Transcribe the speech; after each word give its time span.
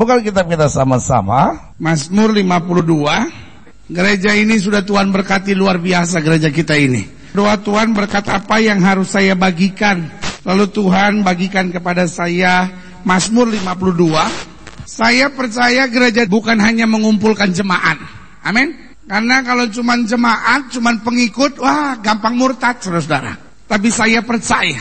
Bukan 0.00 0.24
kitab 0.24 0.48
kita 0.48 0.72
sama-sama. 0.72 1.76
Mazmur 1.76 2.32
52. 2.32 3.92
Gereja 3.92 4.32
ini 4.32 4.56
sudah 4.56 4.80
Tuhan 4.80 5.12
berkati 5.12 5.52
luar 5.52 5.76
biasa 5.76 6.24
gereja 6.24 6.48
kita 6.48 6.72
ini. 6.72 7.04
Doa 7.36 7.60
Tuhan 7.60 7.92
berkat 7.92 8.24
apa 8.32 8.64
yang 8.64 8.80
harus 8.80 9.12
saya 9.12 9.36
bagikan. 9.36 10.08
Lalu 10.48 10.72
Tuhan 10.72 11.20
bagikan 11.20 11.68
kepada 11.68 12.08
saya 12.08 12.72
Mazmur 13.04 13.52
52. 13.52 14.88
Saya 14.88 15.28
percaya 15.36 15.84
gereja 15.92 16.24
bukan 16.24 16.56
hanya 16.64 16.88
mengumpulkan 16.88 17.52
jemaat. 17.52 18.00
Amin. 18.40 18.72
Karena 19.04 19.44
kalau 19.44 19.68
cuma 19.68 20.00
jemaat, 20.00 20.72
cuma 20.72 20.96
pengikut, 20.96 21.60
wah 21.60 22.00
gampang 22.00 22.40
murtad 22.40 22.80
saudara-saudara. 22.80 23.36
Tapi 23.68 23.92
saya 23.92 24.24
percaya 24.24 24.80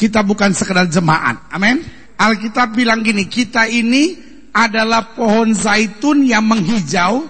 kita 0.00 0.24
bukan 0.24 0.56
sekedar 0.56 0.88
jemaat. 0.88 1.44
Amin. 1.52 1.84
Alkitab 2.16 2.72
bilang 2.72 3.04
gini, 3.04 3.28
kita 3.28 3.68
ini 3.68 4.25
adalah 4.56 5.12
pohon 5.12 5.52
zaitun 5.52 6.24
yang 6.24 6.48
menghijau 6.48 7.28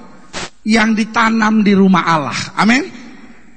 yang 0.62 0.94
ditanam 0.94 1.66
di 1.66 1.74
rumah 1.74 2.06
Allah. 2.06 2.38
Amin. 2.54 2.86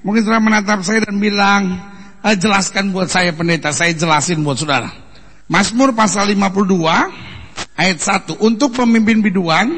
Mungkin 0.01 0.25
saudara 0.25 0.41
menatap 0.41 0.81
saya 0.81 1.05
dan 1.05 1.21
bilang, 1.21 1.77
eh, 2.25 2.33
jelaskan 2.33 2.89
buat 2.89 3.13
saya 3.13 3.29
pendeta, 3.29 3.69
saya 3.69 3.93
jelasin 3.93 4.41
buat 4.41 4.57
saudara. 4.57 4.89
Mazmur 5.45 5.93
pasal 5.93 6.33
52 6.33 7.09
ayat 7.77 7.97
1. 8.01 8.37
Untuk 8.41 8.73
pemimpin 8.73 9.21
biduan, 9.21 9.69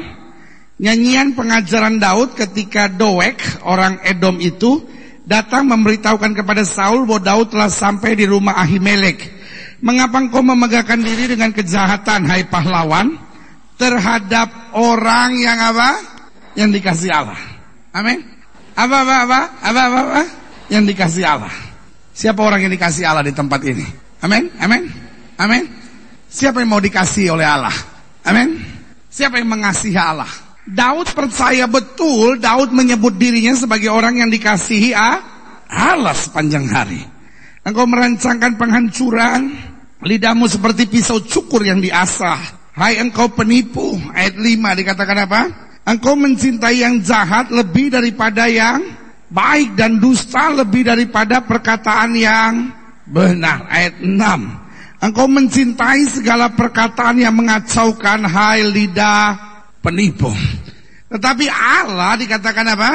nyanyian 0.80 1.36
pengajaran 1.36 2.00
Daud 2.00 2.32
ketika 2.36 2.88
Doeg, 2.88 3.40
orang 3.64 4.00
Edom 4.04 4.36
itu, 4.40 4.84
datang 5.24 5.68
memberitahukan 5.68 6.32
kepada 6.36 6.62
Saul 6.64 7.08
bahwa 7.08 7.20
Daud 7.24 7.48
telah 7.52 7.72
sampai 7.72 8.16
di 8.16 8.28
rumah 8.28 8.60
Ahimelek. 8.60 9.40
Mengapa 9.82 10.22
engkau 10.22 10.44
memegahkan 10.44 11.00
diri 11.00 11.34
dengan 11.34 11.50
kejahatan, 11.50 12.28
hai 12.30 12.46
pahlawan? 12.46 13.31
Terhadap 13.82 14.78
orang 14.78 15.34
yang 15.42 15.58
apa? 15.58 15.98
Yang 16.54 16.78
dikasih 16.78 17.10
Allah. 17.10 17.40
Amin. 17.90 18.22
Apa 18.78 19.02
apa 19.02 19.14
apa? 19.26 19.40
Apa 19.58 19.80
apa 19.90 19.98
apa? 20.06 20.22
Yang 20.70 20.94
dikasih 20.94 21.24
Allah. 21.26 21.54
Siapa 22.14 22.38
orang 22.38 22.62
yang 22.62 22.72
dikasih 22.78 23.02
Allah 23.02 23.26
di 23.26 23.34
tempat 23.34 23.58
ini? 23.66 23.82
Amin. 24.22 24.46
Amin. 24.62 24.86
Amin. 25.34 25.66
Siapa 26.30 26.62
yang 26.62 26.70
mau 26.70 26.78
dikasih 26.78 27.34
oleh 27.34 27.42
Allah? 27.42 27.74
Amin. 28.22 28.62
Siapa 29.10 29.42
yang 29.42 29.50
mengasihi 29.50 29.98
Allah? 29.98 30.30
Daud 30.62 31.10
percaya 31.10 31.66
betul 31.66 32.38
Daud 32.38 32.70
menyebut 32.70 33.18
dirinya 33.18 33.50
sebagai 33.58 33.90
orang 33.90 34.22
yang 34.22 34.30
dikasihi 34.30 34.94
Allah 34.94 36.14
sepanjang 36.14 36.70
hari. 36.70 37.02
Engkau 37.66 37.86
merancangkan 37.90 38.54
penghancuran, 38.54 39.58
lidahmu 40.06 40.46
seperti 40.46 40.86
pisau 40.86 41.18
cukur 41.18 41.66
yang 41.66 41.82
diasah. 41.82 42.61
Hai 42.72 42.96
engkau 42.96 43.28
penipu, 43.28 44.00
ayat 44.16 44.32
5 44.40 44.80
dikatakan 44.80 45.28
apa? 45.28 45.40
Engkau 45.84 46.16
mencintai 46.16 46.80
yang 46.80 47.04
jahat 47.04 47.52
lebih 47.52 47.92
daripada 47.92 48.48
yang 48.48 48.80
baik 49.28 49.76
dan 49.76 50.00
dusta 50.00 50.48
lebih 50.48 50.88
daripada 50.88 51.44
perkataan 51.44 52.16
yang 52.16 52.72
benar. 53.04 53.68
Ayat 53.68 54.00
6. 54.00 55.04
Engkau 55.04 55.28
mencintai 55.28 56.00
segala 56.08 56.48
perkataan 56.56 57.20
yang 57.20 57.36
mengacaukan 57.36 58.24
hai 58.24 58.64
lidah 58.64 59.36
penipu. 59.84 60.32
Tetapi 61.12 61.52
Allah 61.52 62.16
dikatakan 62.16 62.72
apa? 62.72 62.90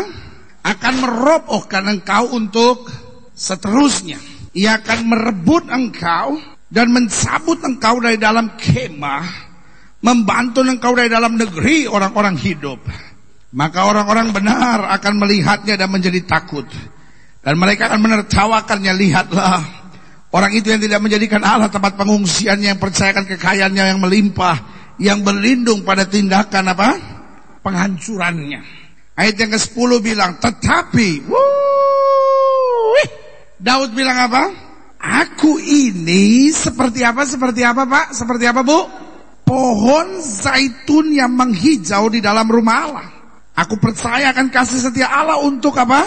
Akan 0.66 1.06
merobohkan 1.06 1.86
engkau 1.86 2.34
untuk 2.34 2.89
seterusnya. 3.38 4.17
Ia 4.58 4.81
akan 4.81 5.00
merebut 5.06 5.69
engkau 5.69 6.41
dan 6.66 6.89
mencabut 6.89 7.62
engkau 7.62 8.02
dari 8.02 8.17
dalam 8.17 8.58
kemah 8.58 9.47
membantu 10.02 10.62
engkau 10.62 10.94
dari 10.94 11.09
dalam 11.09 11.38
negeri 11.38 11.90
orang-orang 11.90 12.38
hidup. 12.38 12.80
Maka 13.58 13.88
orang-orang 13.88 14.36
benar 14.36 14.92
akan 15.00 15.14
melihatnya 15.23 15.80
dan 15.80 15.90
menjadi 15.90 16.20
takut. 16.28 16.67
Dan 17.42 17.56
mereka 17.56 17.88
akan 17.88 18.03
menertawakannya, 18.03 18.94
lihatlah. 18.94 19.63
Orang 20.36 20.52
itu 20.52 20.68
yang 20.68 20.84
tidak 20.84 21.00
menjadikan 21.00 21.40
Allah 21.47 21.72
tempat 21.72 21.96
pengungsiannya, 21.96 22.75
yang 22.75 22.81
percayakan 22.81 23.24
kekayaannya 23.24 23.84
yang 23.96 24.00
melimpah. 24.03 24.75
Yang 25.00 25.19
berlindung 25.24 25.88
pada 25.88 26.03
tindakan 26.03 26.74
apa? 26.75 26.90
Penghancurannya. 27.63 28.62
Ayat 29.18 29.36
yang 29.40 29.50
ke-10 29.56 29.90
bilang, 30.03 30.31
tetapi, 30.38 31.25
wuh, 31.25 33.06
Daud 33.57 33.96
bilang 33.97 34.18
apa? 34.30 34.44
Aku 34.97 35.57
ini 35.62 36.50
seperti 36.53 37.02
apa, 37.06 37.24
seperti 37.25 37.62
apa 37.66 37.86
pak? 37.86 38.13
Seperti 38.13 38.46
apa 38.50 38.62
bu? 38.66 39.06
Pohon 39.47 40.19
zaitun 40.19 41.16
yang 41.16 41.31
menghijau 41.31 42.12
di 42.12 42.19
dalam 42.19 42.44
rumah 42.52 42.78
Allah. 42.84 43.08
Aku 43.56 43.80
percaya 43.80 44.35
akan 44.35 44.52
kasih 44.52 44.91
setia 44.91 45.08
Allah 45.08 45.40
untuk 45.40 45.74
apa? 45.80 46.03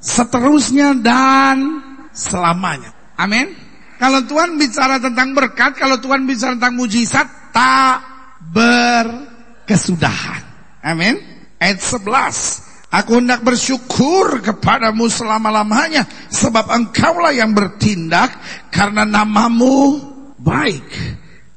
Seterusnya 0.00 0.96
dan 0.96 1.84
selamanya. 2.10 2.90
Amin. 3.20 3.52
Kalau 4.00 4.24
Tuhan 4.24 4.56
bicara 4.56 4.96
tentang 4.96 5.36
berkat, 5.36 5.76
kalau 5.76 6.00
Tuhan 6.00 6.24
bicara 6.24 6.56
tentang 6.56 6.72
mujizat, 6.72 7.28
tak 7.52 8.00
berkesudahan. 8.48 10.42
Amin. 10.80 11.20
Ayat 11.60 11.84
11. 11.84 12.90
Aku 12.90 13.22
hendak 13.22 13.46
bersyukur 13.46 14.42
kepadamu 14.42 15.06
selama-lamanya 15.06 16.02
sebab 16.26 16.74
engkaulah 16.74 17.30
yang 17.30 17.54
bertindak 17.54 18.34
karena 18.74 19.06
namamu 19.06 20.00
baik. 20.42 20.90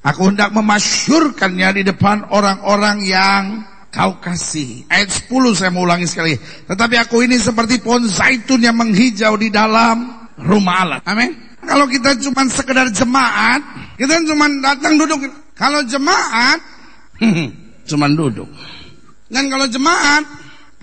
Aku 0.04 0.28
hendak 0.28 0.52
memasyurkannya 0.52 1.80
di 1.80 1.84
depan 1.88 2.28
orang-orang 2.28 3.08
yang 3.08 3.44
kau 3.88 4.20
kasih. 4.20 4.84
Ayat 4.92 5.16
10 5.32 5.56
saya 5.56 5.72
mau 5.72 5.88
ulangi 5.88 6.10
sekali. 6.10 6.36
Tetapi 6.68 6.96
aku 7.00 7.24
ini 7.24 7.40
seperti 7.40 7.80
pohon 7.80 8.04
zaitun 8.04 8.60
yang 8.60 8.76
menghijau 8.76 9.40
di 9.40 9.48
dalam 9.48 10.28
rumah 10.44 10.76
Allah. 10.84 11.00
Amin. 11.08 11.32
Kalau 11.64 11.88
kita 11.88 12.20
cuma 12.20 12.44
sekedar 12.52 12.92
jemaat, 12.92 13.64
kita 13.96 14.20
cuma 14.28 14.52
datang 14.60 15.00
duduk. 15.00 15.24
Kalau 15.56 15.80
jemaat, 15.88 16.60
cuma 17.90 18.12
duduk. 18.12 18.52
Dan 19.32 19.48
kalau 19.48 19.72
jemaat, 19.72 20.28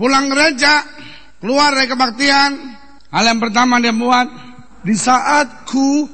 pulang 0.01 0.33
gereja, 0.33 0.81
keluar 1.45 1.77
dari 1.77 1.93
kebaktian, 1.93 2.51
hal 3.13 3.25
yang 3.29 3.37
pertama 3.37 3.77
dia 3.85 3.93
buat, 3.93 4.29
di 4.81 4.97
saatku 4.97 6.09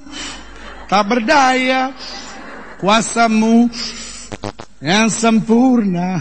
tak 0.90 1.06
berdaya, 1.06 1.94
kuasamu 2.78 3.69
yang 4.81 5.09
sempurna. 5.09 6.20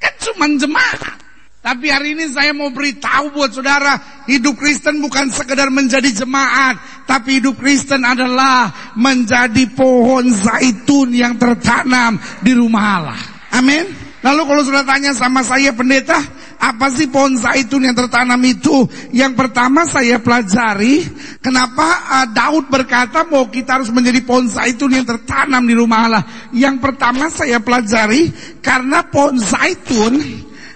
Kan 0.00 0.14
cuma 0.20 0.48
jemaat. 0.56 1.20
Tapi 1.60 1.92
hari 1.92 2.16
ini 2.16 2.24
saya 2.32 2.56
mau 2.56 2.72
beritahu 2.72 3.36
buat 3.36 3.52
saudara, 3.52 4.24
hidup 4.24 4.56
Kristen 4.56 4.96
bukan 5.04 5.28
sekedar 5.28 5.68
menjadi 5.68 6.08
jemaat, 6.24 7.04
tapi 7.04 7.36
hidup 7.36 7.60
Kristen 7.60 8.00
adalah 8.00 8.72
menjadi 8.96 9.68
pohon 9.76 10.32
zaitun 10.32 11.12
yang 11.12 11.36
tertanam 11.36 12.16
di 12.40 12.56
rumah 12.56 12.84
Allah. 12.96 13.20
Amin. 13.52 13.92
Lalu 14.24 14.42
kalau 14.48 14.62
sudah 14.64 14.88
tanya 14.88 15.12
sama 15.12 15.44
saya 15.44 15.76
pendeta, 15.76 16.16
apa 16.60 16.92
sih 16.92 17.08
pohon 17.08 17.40
zaitun 17.40 17.88
yang 17.88 17.96
tertanam 17.96 18.36
itu? 18.44 18.84
Yang 19.16 19.32
pertama 19.32 19.88
saya 19.88 20.20
pelajari, 20.20 21.08
kenapa 21.40 21.88
uh, 22.04 22.26
Daud 22.28 22.68
berkata 22.68 23.24
bahwa 23.24 23.48
kita 23.48 23.80
harus 23.80 23.88
menjadi 23.88 24.20
pohon 24.20 24.44
zaitun 24.44 24.92
yang 24.92 25.08
tertanam 25.08 25.64
di 25.64 25.72
rumah 25.72 26.04
Allah. 26.04 26.24
Yang 26.52 26.76
pertama 26.84 27.32
saya 27.32 27.64
pelajari, 27.64 28.28
karena 28.60 29.00
pohon 29.08 29.40
zaitun 29.40 30.20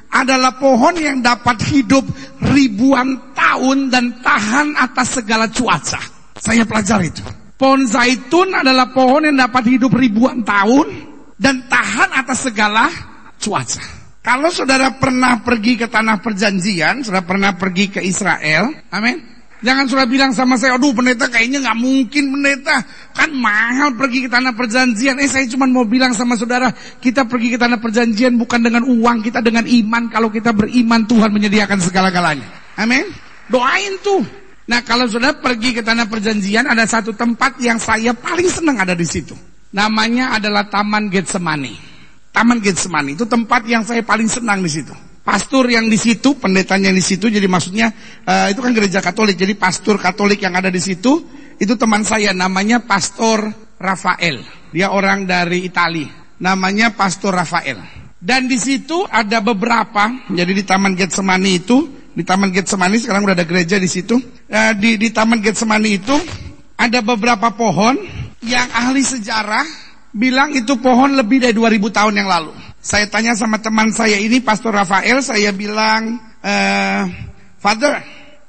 adalah 0.09 0.57
pohon 0.57 0.97
yang 0.97 1.21
dapat 1.21 1.61
hidup 1.69 2.09
ribuan 2.41 3.37
tahun 3.37 3.93
dan 3.93 4.25
tahan 4.25 4.81
atas 4.81 5.21
segala 5.21 5.53
cuaca. 5.53 6.01
Saya 6.41 6.65
pelajari 6.65 7.13
itu. 7.13 7.25
Pohon 7.61 7.85
zaitun 7.85 8.57
adalah 8.57 8.89
pohon 8.89 9.29
yang 9.29 9.37
dapat 9.37 9.69
hidup 9.69 9.93
ribuan 9.93 10.41
tahun 10.49 11.13
dan 11.37 11.69
tahan 11.69 12.09
atas 12.25 12.49
segala 12.49 12.89
cuaca. 13.37 13.94
Kalau 14.25 14.49
saudara 14.49 14.89
pernah 14.97 15.45
pergi 15.45 15.77
ke 15.77 15.85
tanah 15.85 16.17
perjanjian, 16.25 17.05
saudara 17.05 17.29
pernah 17.29 17.53
pergi 17.61 17.93
ke 17.93 18.01
Israel, 18.01 18.73
amin. 18.89 19.21
Jangan 19.61 19.85
saudara 19.85 20.09
bilang 20.09 20.33
sama 20.33 20.57
saya, 20.57 20.81
aduh 20.81 20.97
pendeta 20.97 21.29
kayaknya 21.29 21.61
nggak 21.61 21.77
mungkin 21.77 22.33
pendeta, 22.33 22.85
kan 23.13 23.29
mahal 23.37 23.93
pergi 23.93 24.25
ke 24.25 24.29
tanah 24.33 24.57
perjanjian. 24.57 25.21
Eh 25.21 25.29
saya 25.29 25.45
cuma 25.53 25.69
mau 25.69 25.85
bilang 25.85 26.17
sama 26.17 26.41
saudara, 26.41 26.73
kita 27.05 27.29
pergi 27.29 27.53
ke 27.53 27.59
tanah 27.61 27.77
perjanjian 27.77 28.41
bukan 28.41 28.65
dengan 28.65 28.89
uang, 28.89 29.21
kita 29.21 29.45
dengan 29.45 29.69
iman. 29.69 30.09
Kalau 30.09 30.33
kita 30.33 30.57
beriman 30.57 31.05
Tuhan 31.05 31.29
menyediakan 31.29 31.81
segala-galanya. 31.85 32.49
Amin. 32.81 33.05
Doain 33.53 34.01
tuh. 34.01 34.25
Nah 34.73 34.81
kalau 34.81 35.05
saudara 35.05 35.37
pergi 35.37 35.77
ke 35.77 35.85
tanah 35.85 36.09
perjanjian, 36.09 36.65
ada 36.65 36.89
satu 36.89 37.13
tempat 37.13 37.61
yang 37.61 37.77
saya 37.77 38.17
paling 38.17 38.49
senang 38.49 38.81
ada 38.81 38.97
di 38.97 39.05
situ. 39.05 39.37
Namanya 39.77 40.33
adalah 40.33 40.65
Taman 40.65 41.13
Getsemani. 41.13 41.94
Taman 42.35 42.59
Getsemani 42.59 43.15
itu 43.15 43.31
tempat 43.31 43.63
yang 43.71 43.87
saya 43.87 44.03
paling 44.03 44.27
senang 44.27 44.59
di 44.59 44.67
situ. 44.67 44.91
Pastor 45.25 45.71
yang 45.71 45.87
di 45.87 45.97
situ, 45.97 46.37
pendetanya 46.37 46.91
di 46.93 47.01
situ, 47.01 47.31
jadi 47.31 47.47
maksudnya 47.49 47.95
uh, 48.27 48.51
itu 48.51 48.61
kan 48.61 48.75
gereja 48.75 48.99
Katolik. 49.01 49.39
Jadi 49.39 49.55
pastor 49.57 49.97
Katolik 49.97 50.43
yang 50.43 50.53
ada 50.59 50.69
di 50.69 50.83
situ 50.83 51.25
itu 51.57 51.79
teman 51.79 52.03
saya, 52.03 52.35
namanya 52.35 52.83
Pastor 52.83 53.49
Rafael. 53.79 54.43
Dia 54.75 54.91
orang 54.91 55.25
dari 55.25 55.63
Italia. 55.63 56.11
Namanya 56.43 56.93
Pastor 56.93 57.33
Rafael. 57.33 57.79
Dan 58.19 58.51
di 58.51 58.59
situ 58.59 59.07
ada 59.07 59.39
beberapa, 59.39 60.11
jadi 60.29 60.53
di 60.53 60.65
Taman 60.67 60.99
Getsemani 60.99 61.63
itu, 61.63 61.87
di 62.11 62.27
Taman 62.27 62.51
Getsemani 62.51 62.99
sekarang 62.99 63.23
udah 63.25 63.39
ada 63.39 63.47
gereja 63.47 63.79
di 63.79 63.87
situ. 63.87 64.19
Uh, 64.51 64.73
di 64.75 64.99
di 64.99 65.09
Taman 65.15 65.39
Getsemani 65.39 66.03
itu 66.03 66.17
ada 66.75 66.99
beberapa 67.01 67.55
pohon 67.55 67.95
yang 68.45 68.67
ahli 68.75 69.01
sejarah 69.01 69.84
bilang 70.15 70.55
itu 70.55 70.79
pohon 70.79 71.19
lebih 71.19 71.43
dari 71.43 71.53
2000 71.53 71.91
tahun 71.91 72.15
yang 72.23 72.31
lalu. 72.31 72.55
Saya 72.79 73.11
tanya 73.11 73.35
sama 73.35 73.59
teman 73.59 73.91
saya 73.91 74.15
ini, 74.15 74.39
Pastor 74.39 74.71
Rafael, 74.71 75.19
saya 75.21 75.51
bilang, 75.51 76.23
uh, 76.39 77.03
Father, 77.59 77.99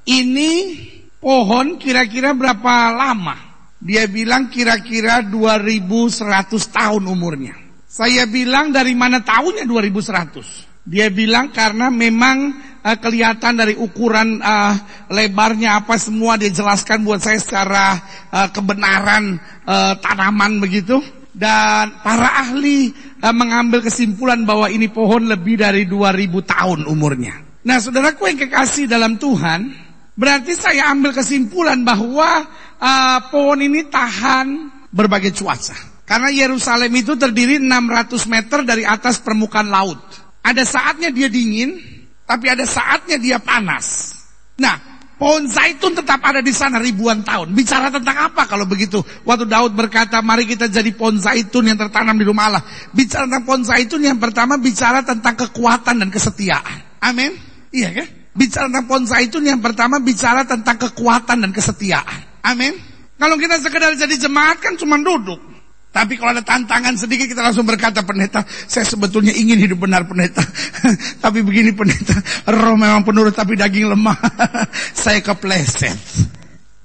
ini 0.06 0.78
pohon 1.18 1.82
kira-kira 1.82 2.38
berapa 2.38 2.94
lama? 2.94 3.36
Dia 3.82 4.06
bilang 4.06 4.54
kira-kira 4.54 5.26
2100 5.26 6.54
tahun 6.70 7.04
umurnya. 7.10 7.58
Saya 7.90 8.30
bilang 8.30 8.70
dari 8.70 8.94
mana 8.94 9.24
tahunnya 9.26 9.66
2100? 9.66 10.86
Dia 10.86 11.10
bilang 11.10 11.50
karena 11.50 11.90
memang 11.90 12.54
uh, 12.86 12.98
kelihatan 13.02 13.58
dari 13.58 13.74
ukuran 13.74 14.38
uh, 14.38 14.76
lebarnya 15.10 15.82
apa 15.82 15.98
semua 15.98 16.38
dia 16.38 16.54
jelaskan 16.54 17.02
buat 17.02 17.24
saya 17.24 17.42
secara 17.42 17.98
uh, 18.30 18.48
kebenaran 18.54 19.42
uh, 19.66 19.98
tanaman 19.98 20.62
begitu 20.62 21.02
dan 21.36 22.00
para 22.00 22.48
ahli 22.48 22.96
uh, 23.20 23.36
mengambil 23.36 23.84
kesimpulan 23.84 24.48
bahwa 24.48 24.72
ini 24.72 24.88
pohon 24.88 25.28
lebih 25.28 25.60
dari 25.60 25.84
2000 25.84 26.32
tahun 26.48 26.80
umurnya. 26.88 27.44
Nah, 27.68 27.78
saudaraku 27.84 28.32
yang 28.32 28.40
kekasih 28.48 28.88
dalam 28.88 29.20
Tuhan, 29.20 29.68
berarti 30.16 30.56
saya 30.56 30.88
ambil 30.96 31.12
kesimpulan 31.12 31.84
bahwa 31.84 32.48
uh, 32.80 33.20
pohon 33.28 33.60
ini 33.60 33.92
tahan 33.92 34.48
berbagai 34.96 35.36
cuaca. 35.36 35.76
Karena 36.08 36.32
Yerusalem 36.32 36.94
itu 36.96 37.20
terdiri 37.20 37.60
600 37.60 38.32
meter 38.32 38.60
dari 38.64 38.88
atas 38.88 39.20
permukaan 39.20 39.68
laut. 39.68 40.00
Ada 40.46 40.64
saatnya 40.64 41.10
dia 41.10 41.28
dingin, 41.28 41.82
tapi 42.24 42.48
ada 42.48 42.64
saatnya 42.64 43.18
dia 43.18 43.42
panas. 43.42 44.14
Nah, 44.62 44.95
pohon 45.16 45.48
zaitun 45.48 45.96
tetap 45.96 46.20
ada 46.24 46.44
di 46.44 46.52
sana 46.52 46.80
ribuan 46.80 47.24
tahun. 47.24 47.56
Bicara 47.56 47.92
tentang 47.92 48.32
apa 48.32 48.48
kalau 48.48 48.68
begitu? 48.68 49.00
Waktu 49.24 49.48
Daud 49.48 49.72
berkata, 49.74 50.20
mari 50.20 50.44
kita 50.44 50.68
jadi 50.68 50.92
pohon 50.92 51.20
zaitun 51.20 51.72
yang 51.72 51.80
tertanam 51.80 52.16
di 52.20 52.26
rumah 52.28 52.52
Allah. 52.52 52.64
Bicara 52.92 53.26
tentang 53.28 53.46
pohon 53.48 53.64
zaitun 53.64 54.02
yang 54.04 54.20
pertama 54.20 54.60
bicara 54.60 55.02
tentang 55.02 55.36
kekuatan 55.40 55.96
dan 56.04 56.10
kesetiaan. 56.12 56.78
Amin. 57.00 57.32
Iya 57.72 57.90
kan? 57.96 58.08
Bicara 58.36 58.68
tentang 58.68 58.88
pohon 58.92 59.06
zaitun 59.08 59.44
yang 59.48 59.60
pertama 59.64 60.04
bicara 60.04 60.44
tentang 60.44 60.76
kekuatan 60.76 61.38
dan 61.48 61.52
kesetiaan. 61.56 62.44
Amin. 62.44 62.76
Kalau 63.16 63.40
kita 63.40 63.56
sekedar 63.64 63.96
jadi 63.96 64.16
jemaat 64.20 64.60
kan 64.60 64.76
cuma 64.76 65.00
duduk. 65.00 65.55
Tapi 65.96 66.20
kalau 66.20 66.36
ada 66.36 66.44
tantangan 66.44 67.00
sedikit 67.00 67.24
kita 67.24 67.40
langsung 67.40 67.64
berkata 67.64 68.04
pendeta, 68.04 68.44
saya 68.68 68.84
sebetulnya 68.84 69.32
ingin 69.32 69.64
hidup 69.64 69.88
benar 69.88 70.04
pendeta. 70.04 70.44
tapi 71.24 71.40
begini 71.40 71.72
pendeta, 71.72 72.20
roh 72.52 72.76
memang 72.76 73.08
penurut 73.08 73.32
tapi 73.32 73.56
daging 73.56 73.96
lemah. 73.96 74.20
saya 75.08 75.24
kepleset. 75.24 75.96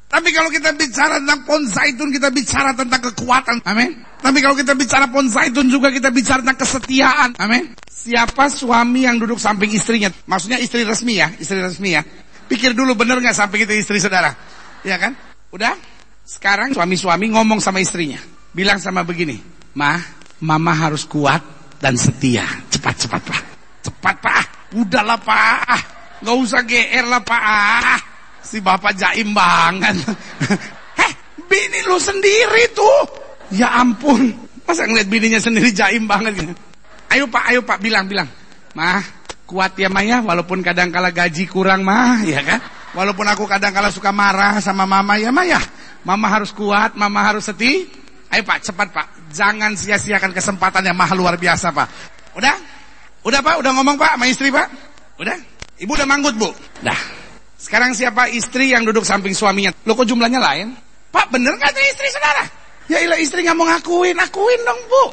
Tapi 0.06 0.30
kalau 0.30 0.46
kita 0.54 0.78
bicara 0.78 1.18
tentang 1.18 1.42
pohon 1.42 1.66
kita 2.14 2.30
bicara 2.30 2.70
tentang 2.70 3.02
kekuatan. 3.10 3.58
Amin. 3.66 3.98
Tapi 4.22 4.38
kalau 4.38 4.54
kita 4.54 4.78
bicara 4.78 5.10
pohon 5.10 5.26
juga 5.66 5.90
kita 5.90 6.14
bicara 6.14 6.46
tentang 6.46 6.62
kesetiaan. 6.62 7.34
Amin. 7.42 7.74
Siapa 7.90 8.46
suami 8.46 9.10
yang 9.10 9.18
duduk 9.18 9.42
samping 9.42 9.74
istrinya? 9.74 10.06
Maksudnya 10.30 10.62
istri 10.62 10.86
resmi 10.86 11.18
ya, 11.18 11.34
istri 11.34 11.58
resmi 11.58 11.98
ya. 11.98 12.06
Pikir 12.46 12.78
dulu 12.78 12.94
bener 12.94 13.18
nggak 13.18 13.34
samping 13.34 13.66
itu 13.66 13.74
istri 13.74 13.98
saudara? 13.98 14.30
Ya 14.86 15.02
kan? 15.02 15.18
Udah? 15.50 15.74
Sekarang 16.22 16.70
suami-suami 16.70 17.34
ngomong 17.34 17.58
sama 17.58 17.82
istrinya 17.82 18.38
bilang 18.50 18.78
sama 18.82 19.06
begini, 19.06 19.38
Ma, 19.74 19.98
mama 20.42 20.72
harus 20.74 21.06
kuat 21.06 21.42
dan 21.78 21.94
setia. 21.94 22.44
Cepat, 22.70 22.94
cepat, 23.06 23.22
Pak. 23.22 23.42
Cepat, 23.86 24.16
Pak. 24.18 24.44
Udahlah, 24.76 25.18
Pak. 25.18 25.78
Gak 26.20 26.36
usah 26.36 26.62
GR 26.66 27.06
lah, 27.06 27.22
Pak. 27.22 27.98
Si 28.40 28.58
bapak 28.58 28.96
jaim 28.96 29.30
banget. 29.30 30.00
Heh, 31.00 31.12
bini 31.46 31.86
lu 31.86 31.96
sendiri 32.00 32.72
tuh. 32.74 32.98
Ya 33.54 33.78
ampun. 33.78 34.32
Masa 34.66 34.86
ngeliat 34.86 35.06
bininya 35.06 35.38
sendiri 35.38 35.70
jaim 35.70 36.06
banget 36.06 36.44
gitu. 36.44 36.54
Ayo 37.10 37.26
Pak, 37.26 37.44
ayo 37.50 37.60
Pak, 37.62 37.78
bilang, 37.82 38.06
bilang. 38.06 38.26
Ma, 38.74 39.02
kuat 39.46 39.74
ya 39.74 39.90
Maya, 39.90 40.22
walaupun 40.22 40.62
kadang 40.62 40.94
kala 40.94 41.10
gaji 41.10 41.46
kurang 41.50 41.82
mah, 41.82 42.22
ya 42.22 42.38
kan? 42.46 42.62
Walaupun 42.94 43.26
aku 43.26 43.50
kadang 43.50 43.74
kala 43.74 43.90
suka 43.90 44.14
marah 44.14 44.62
sama 44.62 44.86
mama 44.86 45.18
ya 45.18 45.34
Maya. 45.34 45.58
Mama 46.06 46.30
harus 46.30 46.54
kuat, 46.54 46.94
mama 46.94 47.22
harus 47.26 47.50
setia 47.50 47.99
Ayo 48.30 48.42
Pak, 48.46 48.58
cepat 48.62 48.88
Pak. 48.94 49.06
Jangan 49.34 49.74
sia-siakan 49.74 50.30
kesempatan 50.30 50.86
yang 50.86 50.94
mahal 50.94 51.18
luar 51.18 51.34
biasa 51.34 51.74
Pak. 51.74 51.88
Udah? 52.38 52.54
Udah 53.26 53.40
Pak, 53.42 53.58
udah 53.58 53.70
ngomong 53.74 53.98
Pak 53.98 54.14
sama 54.14 54.26
istri 54.30 54.54
Pak? 54.54 54.66
Udah? 55.18 55.36
Ibu 55.82 55.90
udah 55.90 56.06
manggut 56.06 56.38
Bu? 56.38 56.48
Dah. 56.80 56.96
Sekarang 57.60 57.92
siapa 57.92 58.30
istri 58.32 58.72
yang 58.72 58.86
duduk 58.86 59.04
samping 59.04 59.34
suaminya? 59.34 59.74
Lo 59.84 59.98
kok 59.98 60.08
jumlahnya 60.08 60.40
lain? 60.40 60.72
Pak 61.10 61.28
bener 61.34 61.58
gak 61.58 61.74
itu 61.74 61.82
istri 61.90 62.08
saudara? 62.08 62.46
Ya 62.86 63.02
ilah 63.02 63.18
istri 63.18 63.42
gak 63.42 63.58
mau 63.58 63.66
ngakuin, 63.66 64.16
akuin 64.16 64.60
dong 64.62 64.80
Bu. 64.86 65.04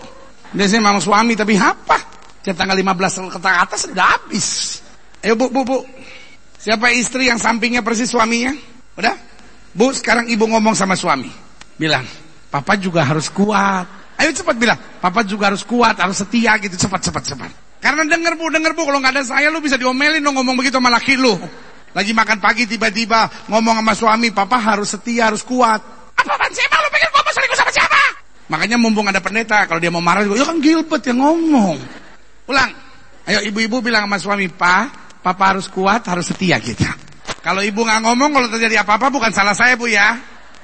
Biasanya 0.55 0.81
memang 0.87 1.03
suami 1.03 1.33
tapi 1.35 1.59
apa? 1.59 1.97
Setiap 2.39 2.63
tanggal 2.63 2.79
15 2.79 3.27
ke 3.27 3.39
atas 3.43 3.79
sudah 3.91 4.07
habis. 4.15 4.79
Ayo 5.19 5.35
Bu, 5.35 5.51
Bu, 5.51 5.67
Bu. 5.67 5.83
Siapa 6.55 6.93
istri 6.95 7.27
yang 7.27 7.41
sampingnya 7.41 7.83
persis 7.83 8.07
suaminya? 8.07 8.55
Udah? 8.95 9.15
Bu, 9.75 9.91
sekarang 9.91 10.31
ibu 10.31 10.47
ngomong 10.47 10.71
sama 10.71 10.95
suami. 10.95 11.27
Bilang, 11.75 12.07
Papa 12.47 12.79
juga 12.79 13.03
harus 13.03 13.27
kuat. 13.27 13.85
Ayo 14.17 14.33
cepat 14.33 14.55
bilang, 14.57 14.79
Papa 14.97 15.21
juga 15.21 15.53
harus 15.53 15.61
kuat, 15.61 15.93
harus 15.99 16.17
setia 16.17 16.57
gitu, 16.57 16.73
cepat, 16.73 17.05
cepat, 17.05 17.23
cepat. 17.23 17.51
Karena 17.77 18.01
denger 18.07 18.33
bu, 18.33 18.49
denger 18.49 18.73
bu, 18.73 18.89
kalau 18.89 18.97
nggak 18.97 19.13
ada 19.13 19.23
saya 19.23 19.53
lu 19.53 19.61
bisa 19.61 19.77
diomelin 19.77 20.23
dong 20.23 20.33
ngomong 20.41 20.57
begitu 20.57 20.81
sama 20.81 20.89
laki 20.89 21.13
lu. 21.13 21.37
Lagi 21.93 22.11
makan 22.13 22.41
pagi 22.41 22.65
tiba-tiba 22.65 23.29
ngomong 23.51 23.77
sama 23.83 23.93
suami, 23.93 24.33
Papa 24.33 24.57
harus 24.57 24.97
setia, 24.97 25.29
harus 25.29 25.45
kuat. 25.45 25.79
Apa 26.17 26.33
apaan 26.33 26.49
sih 26.49 26.65
emang 26.65 26.81
lu 26.81 26.89
pikir 26.89 27.09
Papa 27.13 27.29
selingkuh 27.29 27.57
sama 27.61 27.71
siapa? 27.71 28.01
Makanya 28.47 28.77
mumpung 28.81 29.05
ada 29.05 29.21
pendeta, 29.21 29.67
kalau 29.69 29.77
dia 29.77 29.93
mau 29.93 30.01
marah 30.01 30.25
juga, 30.25 30.41
ya 30.41 30.45
kan 30.49 30.57
Gilbert 30.57 31.03
yang 31.05 31.19
ngomong. 31.21 31.77
Ulang. 32.49 32.71
Ayo 33.27 33.43
ibu-ibu 33.43 33.83
bilang 33.83 34.07
sama 34.07 34.17
suami, 34.17 34.47
Pak, 34.47 35.19
Papa 35.21 35.43
harus 35.53 35.67
kuat, 35.67 36.01
harus 36.07 36.31
setia 36.31 36.57
kita. 36.57 36.89
Kalau 37.43 37.59
ibu 37.59 37.83
nggak 37.83 38.01
ngomong, 38.07 38.31
kalau 38.33 38.47
terjadi 38.49 38.81
apa-apa 38.81 39.11
bukan 39.11 39.31
salah 39.35 39.53
saya 39.53 39.75
bu 39.75 39.91
ya. 39.91 40.15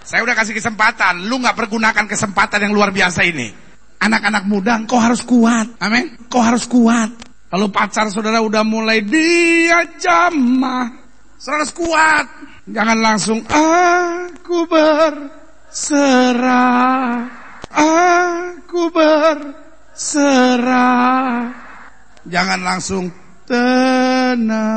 Saya 0.04 0.28
udah 0.28 0.36
kasih 0.36 0.52
kesempatan, 0.52 1.32
lu 1.32 1.40
nggak 1.40 1.56
pergunakan 1.56 2.04
kesempatan 2.04 2.68
yang 2.68 2.76
luar 2.76 2.92
biasa 2.92 3.24
ini. 3.24 3.48
Anak-anak 4.04 4.44
muda, 4.44 4.84
kau 4.84 5.00
harus 5.00 5.24
kuat. 5.24 5.80
Amin. 5.80 6.12
Kau 6.28 6.44
harus 6.44 6.68
kuat. 6.68 7.08
Kalau 7.48 7.72
pacar 7.72 8.12
saudara 8.12 8.44
udah 8.44 8.68
mulai 8.68 9.00
dia 9.00 9.88
jamah, 9.96 10.92
saudara 11.39 11.63
harus 11.63 11.72
kuat. 11.72 12.27
Jangan 12.68 13.00
langsung 13.00 13.39
aku 13.48 14.68
berserah, 14.68 15.72
aku 17.72 18.92
berserah. 18.92 20.44
Jangan 22.27 22.60
langsung 22.60 23.08
tenanglah 23.48 24.68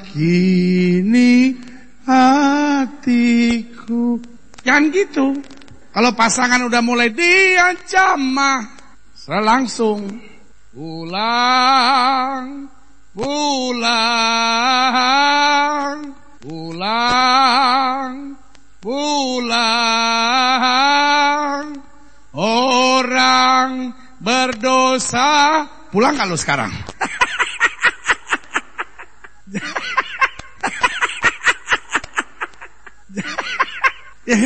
kini 0.00 1.73
hatiku. 2.06 3.24
Jangan 4.64 4.84
gitu. 4.92 5.36
Kalau 5.94 6.10
pasangan 6.18 6.58
udah 6.66 6.82
mulai 6.82 7.14
diancam 7.14 8.34
langsung 9.28 10.10
pulang, 10.74 12.66
pulang, 13.14 13.94
pulang, 16.42 18.12
pulang. 18.82 19.64
Orang 22.34 23.94
berdosa 24.18 25.62
pulang 25.94 26.18
kalau 26.18 26.34
sekarang. 26.34 26.74
Ya, 34.24 34.36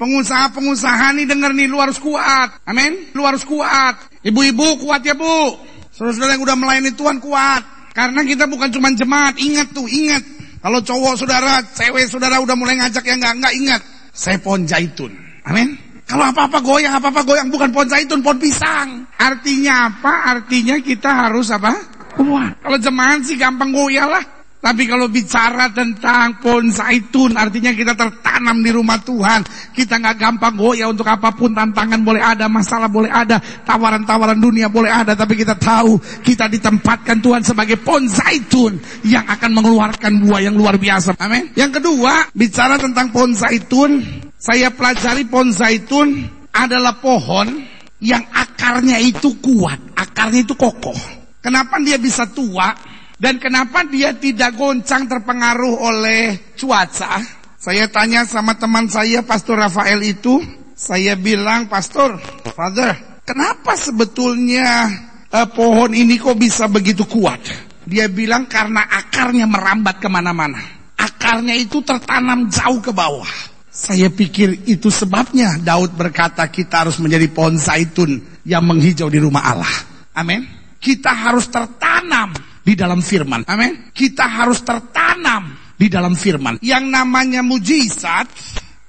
pengusaha-pengusaha 0.00 1.12
nih 1.16 1.26
denger 1.28 1.52
nih, 1.52 1.66
lu 1.68 1.76
harus 1.80 2.00
kuat. 2.00 2.60
Amin. 2.64 3.12
Lu 3.12 3.24
harus 3.24 3.44
kuat. 3.44 4.00
Ibu-ibu 4.24 4.80
kuat 4.80 5.04
ya 5.04 5.12
bu. 5.12 5.56
Saudara-saudara 5.92 6.36
yang 6.36 6.44
udah 6.44 6.56
melayani 6.56 6.92
Tuhan 6.92 7.20
kuat. 7.20 7.92
Karena 7.96 8.20
kita 8.24 8.44
bukan 8.44 8.68
cuma 8.68 8.92
jemaat. 8.92 9.40
Ingat 9.40 9.72
tuh, 9.72 9.88
ingat. 9.88 10.20
Kalau 10.60 10.80
cowok 10.84 11.14
saudara, 11.16 11.64
cewek 11.64 12.04
saudara 12.08 12.36
udah 12.44 12.56
mulai 12.56 12.76
ngajak 12.76 13.04
yang 13.08 13.20
enggak, 13.20 13.34
enggak 13.40 13.54
ingat. 13.56 13.80
Saya 14.12 14.36
pohon 14.40 14.68
zaitun. 14.68 15.12
Amin. 15.48 15.76
Kalau 16.04 16.28
apa-apa 16.28 16.60
goyang, 16.60 16.96
apa-apa 16.96 17.24
goyang. 17.24 17.48
Bukan 17.48 17.72
pohon 17.72 17.88
zaitun, 17.88 18.20
pohon 18.20 18.36
pisang. 18.36 19.08
Artinya 19.16 19.88
apa? 19.88 20.36
Artinya 20.36 20.76
kita 20.80 21.28
harus 21.28 21.48
apa? 21.48 21.72
Kuat. 22.16 22.60
Kalau 22.60 22.78
jemaat 22.80 23.24
sih 23.24 23.36
gampang 23.40 23.72
goyah 23.72 24.08
lah. 24.08 24.35
Tapi 24.66 24.82
kalau 24.90 25.06
bicara 25.06 25.70
tentang 25.70 26.42
pohon 26.42 26.74
zaitun, 26.74 27.38
artinya 27.38 27.70
kita 27.70 27.94
tertanam 27.94 28.58
di 28.66 28.74
rumah 28.74 28.98
Tuhan. 28.98 29.46
Kita 29.70 30.02
nggak 30.02 30.18
gampang 30.18 30.58
goyah 30.58 30.90
untuk 30.90 31.06
apa 31.06 31.30
pun, 31.30 31.54
tantangan 31.54 32.02
boleh 32.02 32.18
ada, 32.18 32.50
masalah 32.50 32.90
boleh 32.90 33.06
ada, 33.06 33.38
tawaran-tawaran 33.62 34.34
dunia 34.34 34.66
boleh 34.66 34.90
ada. 34.90 35.14
Tapi 35.14 35.38
kita 35.38 35.54
tahu 35.54 36.02
kita 36.18 36.50
ditempatkan 36.50 37.22
Tuhan 37.22 37.46
sebagai 37.46 37.78
pohon 37.78 38.10
zaitun 38.10 38.82
yang 39.06 39.22
akan 39.30 39.54
mengeluarkan 39.54 40.26
buah 40.26 40.42
yang 40.42 40.58
luar 40.58 40.82
biasa. 40.82 41.14
Amin. 41.22 41.54
Yang 41.54 41.78
kedua, 41.78 42.26
bicara 42.34 42.74
tentang 42.74 43.14
pohon 43.14 43.38
zaitun, 43.38 44.02
saya 44.34 44.74
pelajari 44.74 45.30
pohon 45.30 45.54
zaitun 45.54 46.26
adalah 46.50 46.98
pohon 46.98 47.62
yang 48.02 48.26
akarnya 48.34 48.98
itu 48.98 49.38
kuat, 49.38 49.78
akarnya 49.94 50.42
itu 50.42 50.58
kokoh. 50.58 50.98
Kenapa 51.38 51.78
dia 51.78 52.02
bisa 52.02 52.26
tua? 52.26 52.95
Dan 53.16 53.40
kenapa 53.40 53.80
dia 53.88 54.12
tidak 54.12 54.60
goncang 54.60 55.08
terpengaruh 55.08 55.88
oleh 55.88 56.52
cuaca? 56.52 57.16
Saya 57.56 57.88
tanya 57.88 58.28
sama 58.28 58.60
teman 58.60 58.92
saya, 58.92 59.24
Pastor 59.24 59.56
Rafael 59.56 60.04
itu, 60.04 60.44
saya 60.76 61.16
bilang, 61.16 61.64
Pastor, 61.72 62.20
Father, 62.52 63.24
kenapa 63.24 63.72
sebetulnya 63.72 64.92
uh, 65.32 65.48
pohon 65.48 65.96
ini 65.96 66.20
kok 66.20 66.36
bisa 66.36 66.68
begitu 66.68 67.08
kuat? 67.08 67.40
Dia 67.88 68.12
bilang 68.12 68.44
karena 68.44 68.84
akarnya 68.84 69.48
merambat 69.48 69.96
ke 69.96 70.12
mana-mana. 70.12 70.60
Akarnya 71.00 71.56
itu 71.56 71.80
tertanam 71.80 72.52
jauh 72.52 72.84
ke 72.84 72.92
bawah. 72.92 73.56
Saya 73.72 74.12
pikir 74.12 74.68
itu 74.68 74.92
sebabnya 74.92 75.56
Daud 75.56 75.96
berkata 75.96 76.44
kita 76.52 76.84
harus 76.84 77.00
menjadi 77.00 77.32
pohon 77.32 77.56
zaitun 77.56 78.20
yang 78.44 78.64
menghijau 78.64 79.08
di 79.08 79.20
rumah 79.20 79.56
Allah. 79.56 79.74
Amin. 80.16 80.44
Kita 80.80 81.12
harus 81.12 81.48
tertanam 81.48 82.32
di 82.66 82.74
dalam 82.74 82.98
firman. 82.98 83.46
Amin. 83.46 83.94
Kita 83.94 84.26
harus 84.26 84.66
tertanam 84.66 85.54
di 85.78 85.86
dalam 85.86 86.18
firman. 86.18 86.58
Yang 86.58 86.84
namanya 86.90 87.46
mujizat, 87.46 88.26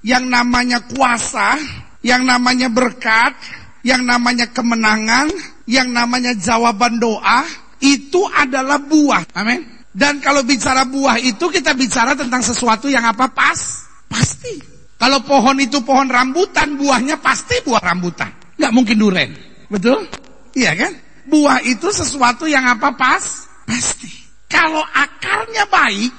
yang 0.02 0.26
namanya 0.26 0.82
kuasa, 0.82 1.54
yang 2.02 2.26
namanya 2.26 2.66
berkat, 2.66 3.38
yang 3.86 4.02
namanya 4.02 4.50
kemenangan, 4.50 5.30
yang 5.70 5.94
namanya 5.94 6.34
jawaban 6.34 6.98
doa, 6.98 7.46
itu 7.78 8.26
adalah 8.34 8.82
buah. 8.82 9.30
Amin. 9.38 9.62
Dan 9.94 10.18
kalau 10.18 10.42
bicara 10.42 10.82
buah 10.82 11.22
itu 11.22 11.46
kita 11.46 11.78
bicara 11.78 12.18
tentang 12.18 12.42
sesuatu 12.42 12.90
yang 12.90 13.06
apa 13.06 13.30
pas? 13.30 13.86
Pasti. 14.10 14.58
Kalau 14.98 15.22
pohon 15.22 15.54
itu 15.62 15.78
pohon 15.86 16.10
rambutan, 16.10 16.74
buahnya 16.74 17.22
pasti 17.22 17.62
buah 17.62 17.78
rambutan. 17.78 18.34
Nggak 18.58 18.72
mungkin 18.74 18.96
duren. 18.98 19.30
Betul? 19.70 20.10
Iya 20.58 20.74
kan? 20.74 20.92
Buah 21.30 21.62
itu 21.62 21.86
sesuatu 21.94 22.50
yang 22.50 22.66
apa 22.66 22.98
pas? 22.98 23.47
Pasti. 23.68 24.08
Kalau 24.48 24.80
akarnya 24.80 25.68
baik, 25.68 26.12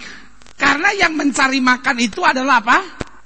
karena 0.53 0.93
yang 0.93 1.17
mencari 1.17 1.57
makan 1.57 1.97
itu 1.97 2.21
adalah 2.21 2.61
apa? 2.61 2.77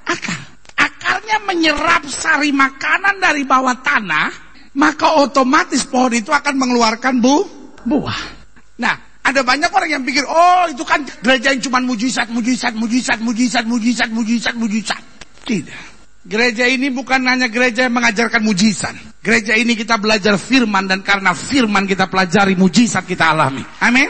Akar. 0.07 0.39
Akarnya 0.79 1.43
menyerap 1.43 2.07
sari 2.07 2.55
makanan 2.55 3.19
dari 3.19 3.43
bawah 3.43 3.75
tanah, 3.83 4.31
maka 4.79 5.19
otomatis 5.19 5.83
pohon 5.83 6.15
itu 6.15 6.31
akan 6.31 6.55
mengeluarkan 6.55 7.19
bu, 7.19 7.43
buah. 7.83 8.21
Nah, 8.79 8.95
ada 9.27 9.43
banyak 9.43 9.67
orang 9.69 9.89
yang 9.99 10.03
pikir, 10.07 10.23
oh 10.23 10.71
itu 10.71 10.87
kan 10.87 11.03
gereja 11.19 11.51
yang 11.51 11.59
cuma 11.59 11.83
mujizat, 11.83 12.31
mujizat, 12.31 12.73
mujizat, 12.79 13.19
mujizat, 13.19 13.63
mujizat, 13.67 14.09
mujizat, 14.09 14.55
mujizat. 14.55 15.03
Tidak. 15.43 15.92
Gereja 16.23 16.63
ini 16.71 16.87
bukan 16.87 17.19
hanya 17.27 17.51
gereja 17.51 17.91
yang 17.91 17.99
mengajarkan 17.99 18.39
mujizat. 18.39 18.95
Gereja 19.19 19.59
ini 19.59 19.75
kita 19.75 19.99
belajar 19.99 20.39
firman 20.39 20.87
dan 20.87 21.03
karena 21.03 21.35
firman 21.35 21.83
kita 21.83 22.07
pelajari 22.07 22.55
mujizat 22.55 23.03
kita 23.03 23.35
alami. 23.35 23.59
Amin. 23.83 24.07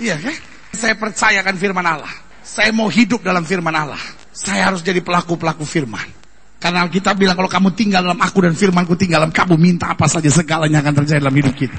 Iya 0.00 0.16
kan? 0.16 0.32
Saya 0.72 0.96
percayakan 0.96 1.54
firman 1.60 1.84
Allah. 1.84 2.08
Saya 2.40 2.72
mau 2.72 2.88
hidup 2.88 3.20
dalam 3.20 3.44
firman 3.44 3.76
Allah. 3.76 4.00
Saya 4.32 4.72
harus 4.72 4.80
jadi 4.80 5.04
pelaku-pelaku 5.04 5.68
firman. 5.68 6.08
Karena 6.56 6.88
kita 6.88 7.12
bilang 7.12 7.36
kalau 7.36 7.50
kamu 7.52 7.68
tinggal 7.76 8.00
dalam 8.00 8.20
aku 8.22 8.48
dan 8.48 8.56
firmanku 8.56 8.96
tinggal 8.96 9.28
dalam 9.28 9.34
kamu 9.34 9.60
minta 9.60 9.92
apa 9.92 10.08
saja 10.08 10.32
segalanya 10.32 10.80
akan 10.80 11.04
terjadi 11.04 11.20
dalam 11.20 11.36
hidup 11.36 11.52
kita. 11.52 11.76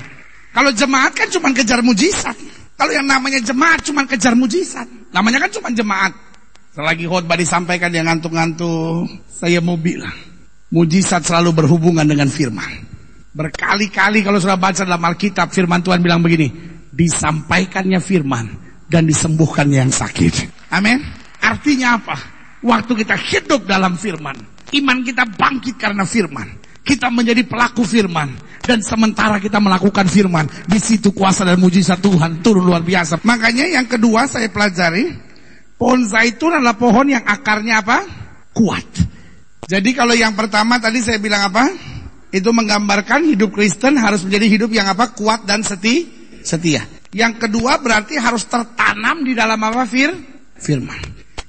Kalau 0.53 0.69
jemaat 0.69 1.17
kan 1.17 1.27
cuma 1.33 1.49
kejar 1.49 1.81
mujizat. 1.81 2.37
Kalau 2.77 2.91
yang 2.93 3.09
namanya 3.09 3.41
jemaat 3.41 3.81
cuma 3.81 4.05
kejar 4.05 4.37
mujizat. 4.37 4.85
Namanya 5.09 5.49
kan 5.49 5.49
cuma 5.55 5.73
jemaat. 5.73 6.13
Selagi 6.73 7.05
khotbah 7.05 7.37
disampaikan 7.37 7.93
dia 7.93 8.01
ngantuk-ngantuk, 8.01 9.05
saya 9.29 9.61
mau 9.61 9.77
bilang, 9.77 10.09
mujizat 10.73 11.21
selalu 11.21 11.53
berhubungan 11.53 12.01
dengan 12.01 12.25
firman. 12.25 12.65
Berkali-kali 13.29 14.25
kalau 14.25 14.41
sudah 14.41 14.57
baca 14.57 14.81
dalam 14.81 15.05
Alkitab, 15.05 15.53
firman 15.53 15.85
Tuhan 15.85 16.01
bilang 16.01 16.25
begini, 16.25 16.49
disampaikannya 16.89 18.01
firman 18.01 18.57
dan 18.89 19.05
disembuhkannya 19.05 19.85
yang 19.85 19.93
sakit. 19.93 20.49
Amin. 20.73 20.97
Artinya 21.45 22.01
apa? 22.01 22.17
Waktu 22.65 23.05
kita 23.05 23.21
hidup 23.21 23.69
dalam 23.69 23.93
firman, 23.93 24.33
iman 24.73 24.97
kita 25.05 25.29
bangkit 25.29 25.77
karena 25.77 26.09
firman. 26.09 26.57
Kita 26.81 27.13
menjadi 27.13 27.45
pelaku 27.45 27.85
firman 27.85 28.33
dan 28.65 28.81
sementara 28.81 29.37
kita 29.37 29.61
melakukan 29.61 30.09
firman, 30.09 30.49
di 30.65 30.81
situ 30.81 31.13
kuasa 31.13 31.45
dan 31.45 31.61
mujizat 31.61 32.01
Tuhan 32.01 32.41
turun 32.41 32.65
luar 32.65 32.81
biasa. 32.81 33.21
Makanya 33.21 33.77
yang 33.77 33.85
kedua 33.85 34.25
saya 34.25 34.49
pelajari 34.49 35.32
Pohon 35.77 36.05
zaitun 36.05 36.53
adalah 36.53 36.77
pohon 36.77 37.09
yang 37.09 37.25
akarnya 37.25 37.83
apa? 37.83 37.97
Kuat. 38.53 38.87
Jadi 39.67 39.89
kalau 39.95 40.13
yang 40.13 40.37
pertama 40.37 40.77
tadi 40.77 41.01
saya 41.01 41.17
bilang 41.17 41.49
apa? 41.49 41.65
Itu 42.33 42.49
menggambarkan 42.49 43.29
hidup 43.29 43.53
Kristen 43.53 43.97
harus 43.97 44.25
menjadi 44.25 44.47
hidup 44.49 44.71
yang 44.73 44.89
apa? 44.89 45.13
Kuat 45.13 45.45
dan 45.45 45.61
seti, 45.61 46.09
setia. 46.41 46.81
Yang 47.13 47.45
kedua 47.45 47.77
berarti 47.77 48.17
harus 48.17 48.49
tertanam 48.49 49.21
di 49.21 49.37
dalam 49.37 49.61
apa? 49.61 49.85
Fir, 49.85 50.09
firman. 50.57 50.97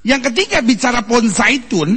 Yang 0.05 0.33
ketiga 0.33 0.61
bicara 0.61 1.01
pohon 1.05 1.33
zaitun. 1.33 1.97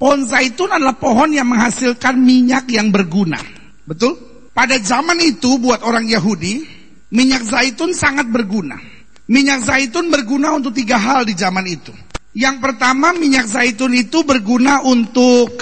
Pohon 0.00 0.24
zaitun 0.24 0.72
adalah 0.72 0.96
pohon 0.96 1.32
yang 1.32 1.48
menghasilkan 1.48 2.16
minyak 2.16 2.68
yang 2.72 2.88
berguna. 2.88 3.38
Betul? 3.84 4.16
Pada 4.56 4.80
zaman 4.80 5.20
itu 5.20 5.60
buat 5.60 5.84
orang 5.84 6.08
Yahudi, 6.08 6.64
minyak 7.12 7.44
zaitun 7.44 7.92
sangat 7.92 8.30
berguna. 8.30 8.93
Minyak 9.24 9.64
zaitun 9.64 10.12
berguna 10.12 10.52
untuk 10.52 10.76
tiga 10.76 11.00
hal 11.00 11.24
di 11.24 11.32
zaman 11.32 11.64
itu. 11.64 11.92
Yang 12.34 12.56
pertama 12.60 13.14
minyak 13.14 13.48
zaitun 13.48 13.94
itu 13.96 14.26
berguna 14.26 14.84
untuk 14.84 15.54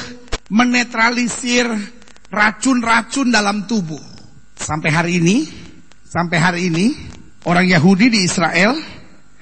menetralisir 0.51 1.69
racun-racun 2.33 3.29
dalam 3.31 3.69
tubuh. 3.69 4.01
Sampai 4.57 4.91
hari 4.91 5.23
ini, 5.23 5.47
sampai 6.03 6.39
hari 6.41 6.61
ini 6.73 6.87
orang 7.47 7.69
Yahudi 7.69 8.09
di 8.09 8.21
Israel 8.25 8.75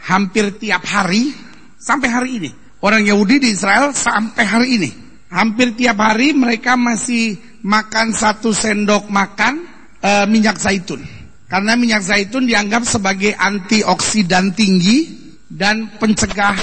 hampir 0.04 0.58
tiap 0.58 0.84
hari 0.84 1.32
sampai 1.80 2.08
hari 2.10 2.30
ini. 2.42 2.50
Orang 2.80 3.04
Yahudi 3.04 3.40
di 3.40 3.48
Israel 3.52 3.92
sampai 3.92 4.44
hari 4.44 4.68
ini. 4.80 4.90
Hampir 5.30 5.78
tiap 5.78 6.00
hari 6.00 6.34
mereka 6.34 6.74
masih 6.74 7.38
makan 7.62 8.10
satu 8.10 8.50
sendok 8.50 9.06
makan 9.12 9.62
e, 10.00 10.10
minyak 10.26 10.58
zaitun. 10.58 11.19
Karena 11.50 11.74
minyak 11.74 12.06
zaitun 12.06 12.46
dianggap 12.46 12.86
sebagai 12.86 13.34
antioksidan 13.34 14.54
tinggi 14.54 15.18
dan 15.50 15.98
pencegah 15.98 16.54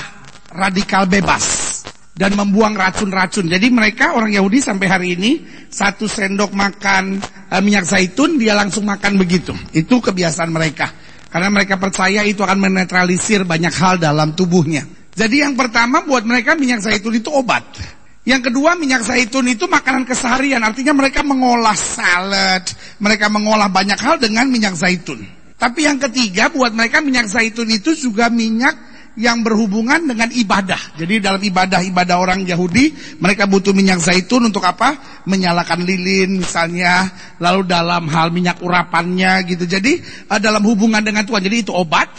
radikal 0.55 1.03
bebas 1.03 1.67
dan 2.15 2.33
membuang 2.39 2.71
racun-racun. 2.71 3.51
Jadi 3.51 3.67
mereka 3.67 4.15
orang 4.15 4.31
Yahudi 4.31 4.63
sampai 4.63 4.87
hari 4.87 5.07
ini 5.19 5.31
satu 5.67 6.07
sendok 6.07 6.55
makan 6.55 7.19
e, 7.51 7.55
minyak 7.59 7.83
zaitun 7.83 8.39
dia 8.39 8.55
langsung 8.55 8.87
makan 8.87 9.19
begitu. 9.19 9.51
Itu 9.75 9.99
kebiasaan 9.99 10.55
mereka. 10.55 10.87
Karena 11.27 11.51
mereka 11.51 11.75
percaya 11.75 12.23
itu 12.23 12.39
akan 12.39 12.71
menetralisir 12.71 13.43
banyak 13.43 13.75
hal 13.75 13.99
dalam 13.99 14.31
tubuhnya. 14.39 14.87
Jadi 15.11 15.43
yang 15.43 15.59
pertama 15.59 16.07
buat 16.07 16.23
mereka 16.23 16.55
minyak 16.55 16.79
zaitun 16.79 17.19
itu 17.19 17.27
obat. 17.27 17.67
Yang 18.27 18.51
kedua 18.51 18.75
minyak 18.75 19.07
zaitun 19.07 19.47
itu 19.47 19.71
makanan 19.71 20.03
keseharian, 20.03 20.59
artinya 20.59 20.91
mereka 20.91 21.23
mengolah 21.23 21.79
salad, 21.79 22.67
mereka 22.99 23.31
mengolah 23.31 23.71
banyak 23.71 23.95
hal 23.95 24.19
dengan 24.19 24.51
minyak 24.51 24.75
zaitun. 24.75 25.23
Tapi 25.55 25.87
yang 25.87 25.95
ketiga 25.95 26.51
buat 26.51 26.75
mereka 26.75 26.99
minyak 26.99 27.31
zaitun 27.31 27.71
itu 27.71 27.95
juga 27.95 28.27
minyak 28.27 28.75
yang 29.15 29.47
berhubungan 29.47 30.11
dengan 30.11 30.27
ibadah. 30.29 30.99
Jadi 30.99 31.23
dalam 31.23 31.39
ibadah-ibadah 31.39 32.15
orang 32.19 32.43
Yahudi, 32.43 33.17
mereka 33.23 33.47
butuh 33.47 33.71
minyak 33.71 34.03
zaitun 34.03 34.43
untuk 34.43 34.67
apa? 34.67 35.23
Menyalakan 35.23 35.87
lilin 35.87 36.43
misalnya, 36.43 37.07
lalu 37.39 37.63
dalam 37.63 38.11
hal 38.11 38.29
minyak 38.35 38.59
urapannya 38.59 39.47
gitu. 39.47 39.63
Jadi 39.63 40.03
uh, 40.29 40.37
dalam 40.37 40.67
hubungan 40.67 40.99
dengan 40.99 41.23
Tuhan. 41.23 41.41
Jadi 41.47 41.63
itu 41.63 41.71
obat, 41.71 42.11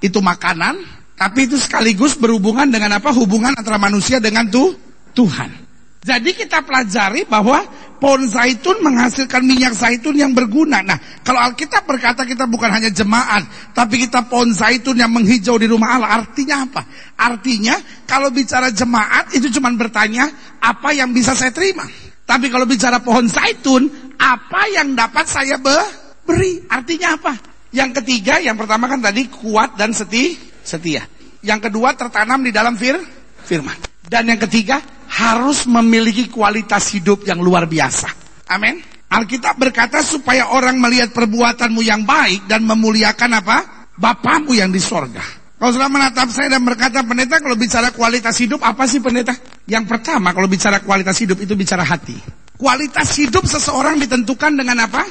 itu 0.00 0.22
makanan, 0.22 0.80
tapi 1.18 1.50
itu 1.50 1.58
sekaligus 1.58 2.14
berhubungan 2.14 2.70
dengan 2.70 2.96
apa? 2.96 3.10
Hubungan 3.10 3.58
antara 3.58 3.76
manusia 3.76 4.22
dengan 4.22 4.48
tuh 4.48 4.87
Tuhan. 5.14 5.68
Jadi 6.08 6.30
kita 6.32 6.64
pelajari 6.64 7.28
bahwa 7.28 7.60
pohon 7.98 8.24
zaitun 8.24 8.80
menghasilkan 8.80 9.42
minyak 9.42 9.74
zaitun 9.74 10.14
yang 10.16 10.32
berguna. 10.32 10.80
Nah, 10.80 10.96
kalau 11.26 11.42
Alkitab 11.42 11.84
berkata 11.84 12.22
kita 12.24 12.46
bukan 12.46 12.70
hanya 12.70 12.88
jemaat, 12.88 13.44
tapi 13.74 14.06
kita 14.06 14.24
pohon 14.30 14.54
zaitun 14.54 14.96
yang 14.96 15.10
menghijau 15.10 15.58
di 15.58 15.66
rumah 15.66 15.98
Allah. 15.98 16.22
Artinya 16.22 16.64
apa? 16.64 16.82
Artinya 17.18 17.76
kalau 18.06 18.30
bicara 18.30 18.70
jemaat 18.72 19.34
itu 19.34 19.50
cuma 19.58 19.68
bertanya 19.74 20.30
apa 20.62 20.94
yang 20.94 21.10
bisa 21.12 21.34
saya 21.34 21.50
terima. 21.50 21.84
Tapi 22.24 22.48
kalau 22.48 22.64
bicara 22.64 23.02
pohon 23.02 23.26
zaitun, 23.28 24.14
apa 24.16 24.70
yang 24.72 24.94
dapat 24.94 25.26
saya 25.28 25.58
beri? 25.60 26.64
Artinya 26.70 27.20
apa? 27.20 27.32
Yang 27.74 28.00
ketiga, 28.00 28.40
yang 28.40 28.56
pertama 28.56 28.88
kan 28.88 29.04
tadi 29.04 29.28
kuat 29.28 29.76
dan 29.76 29.92
seti, 29.92 30.38
setia. 30.64 31.04
Yang 31.44 31.68
kedua 31.68 31.92
tertanam 31.98 32.40
di 32.40 32.54
dalam 32.54 32.80
fir 32.80 32.96
firman. 33.44 33.76
Dan 34.08 34.24
yang 34.24 34.40
ketiga 34.40 34.80
harus 35.08 35.64
memiliki 35.64 36.28
kualitas 36.28 36.92
hidup 36.92 37.24
yang 37.24 37.40
luar 37.40 37.64
biasa. 37.64 38.12
Amin. 38.52 38.84
Alkitab 39.08 39.56
berkata 39.56 40.04
supaya 40.04 40.52
orang 40.52 40.76
melihat 40.76 41.16
perbuatanmu 41.16 41.80
yang 41.80 42.04
baik 42.04 42.44
dan 42.44 42.60
memuliakan 42.68 43.40
apa? 43.40 43.88
Bapamu 43.96 44.52
yang 44.52 44.68
di 44.68 44.78
sorga. 44.78 45.24
Kalau 45.58 45.74
sudah 45.74 45.90
menatap 45.90 46.30
saya 46.30 46.54
dan 46.54 46.62
berkata, 46.62 47.02
pendeta 47.02 47.42
kalau 47.42 47.58
bicara 47.58 47.90
kualitas 47.90 48.36
hidup, 48.38 48.62
apa 48.62 48.86
sih 48.86 49.02
pendeta? 49.02 49.34
Yang 49.66 49.90
pertama 49.90 50.30
kalau 50.30 50.46
bicara 50.46 50.78
kualitas 50.84 51.18
hidup 51.18 51.40
itu 51.42 51.58
bicara 51.58 51.82
hati. 51.82 52.14
Kualitas 52.54 53.10
hidup 53.18 53.42
seseorang 53.42 53.98
ditentukan 53.98 54.54
dengan 54.54 54.86
apa? 54.86 55.02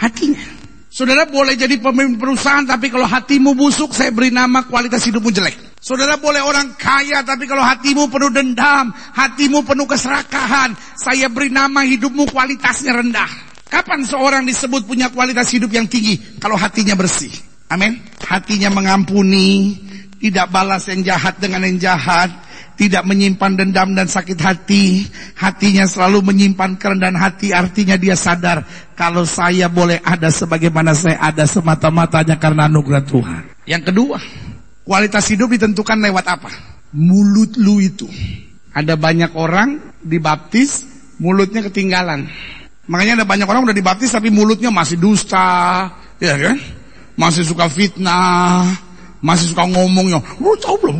Hatinya. 0.00 0.40
Saudara 0.88 1.28
boleh 1.28 1.54
jadi 1.54 1.76
pemimpin 1.78 2.18
perusahaan, 2.18 2.64
tapi 2.64 2.90
kalau 2.90 3.06
hatimu 3.06 3.54
busuk, 3.54 3.94
saya 3.94 4.10
beri 4.10 4.34
nama 4.34 4.66
kualitas 4.66 5.04
hidupmu 5.06 5.30
jelek. 5.30 5.69
Saudara 5.80 6.20
boleh 6.20 6.44
orang 6.44 6.76
kaya, 6.76 7.24
tapi 7.24 7.48
kalau 7.48 7.64
hatimu 7.64 8.12
penuh 8.12 8.28
dendam, 8.28 8.92
hatimu 8.92 9.64
penuh 9.64 9.88
keserakahan, 9.88 10.76
saya 10.92 11.32
beri 11.32 11.48
nama 11.48 11.80
hidupmu 11.88 12.28
kualitasnya 12.28 13.00
rendah. 13.00 13.48
Kapan 13.72 14.04
seorang 14.04 14.44
disebut 14.44 14.84
punya 14.84 15.08
kualitas 15.08 15.48
hidup 15.48 15.72
yang 15.72 15.88
tinggi? 15.88 16.20
Kalau 16.36 16.60
hatinya 16.60 16.92
bersih. 17.00 17.32
Amin. 17.72 17.96
Hatinya 18.20 18.68
mengampuni, 18.68 19.80
tidak 20.20 20.52
balas 20.52 20.84
yang 20.84 21.00
jahat 21.00 21.40
dengan 21.40 21.64
yang 21.64 21.80
jahat, 21.80 22.28
tidak 22.76 23.04
menyimpan 23.08 23.56
dendam 23.56 23.96
dan 23.96 24.04
sakit 24.04 24.36
hati, 24.36 25.08
hatinya 25.36 25.88
selalu 25.88 26.20
menyimpan 26.28 26.76
kerendahan 26.76 27.16
hati, 27.16 27.56
artinya 27.56 27.96
dia 27.96 28.16
sadar 28.16 28.68
kalau 28.96 29.24
saya 29.24 29.72
boleh 29.72 29.96
ada 30.04 30.28
sebagaimana 30.28 30.92
saya 30.92 31.16
ada 31.24 31.48
semata-matanya 31.48 32.36
karena 32.36 32.68
anugerah 32.68 33.04
Tuhan. 33.04 33.42
Yang 33.64 33.82
kedua, 33.92 34.18
kualitas 34.90 35.30
hidup 35.30 35.54
ditentukan 35.54 36.02
lewat 36.02 36.26
apa? 36.26 36.50
Mulut 36.98 37.54
lu 37.62 37.78
itu. 37.78 38.10
Ada 38.74 38.98
banyak 38.98 39.38
orang 39.38 39.94
dibaptis, 40.02 40.82
mulutnya 41.22 41.62
ketinggalan. 41.62 42.26
Makanya 42.90 43.22
ada 43.22 43.26
banyak 43.30 43.46
orang 43.46 43.70
udah 43.70 43.76
dibaptis 43.76 44.10
tapi 44.10 44.34
mulutnya 44.34 44.74
masih 44.74 44.98
dusta, 44.98 45.86
ya 46.18 46.34
kan? 46.34 46.58
Masih 47.14 47.46
suka 47.46 47.70
fitnah, 47.70 48.66
masih 49.22 49.54
suka 49.54 49.62
ngomongnya, 49.70 50.18
lu 50.42 50.58
tahu 50.58 50.74
belum? 50.82 50.98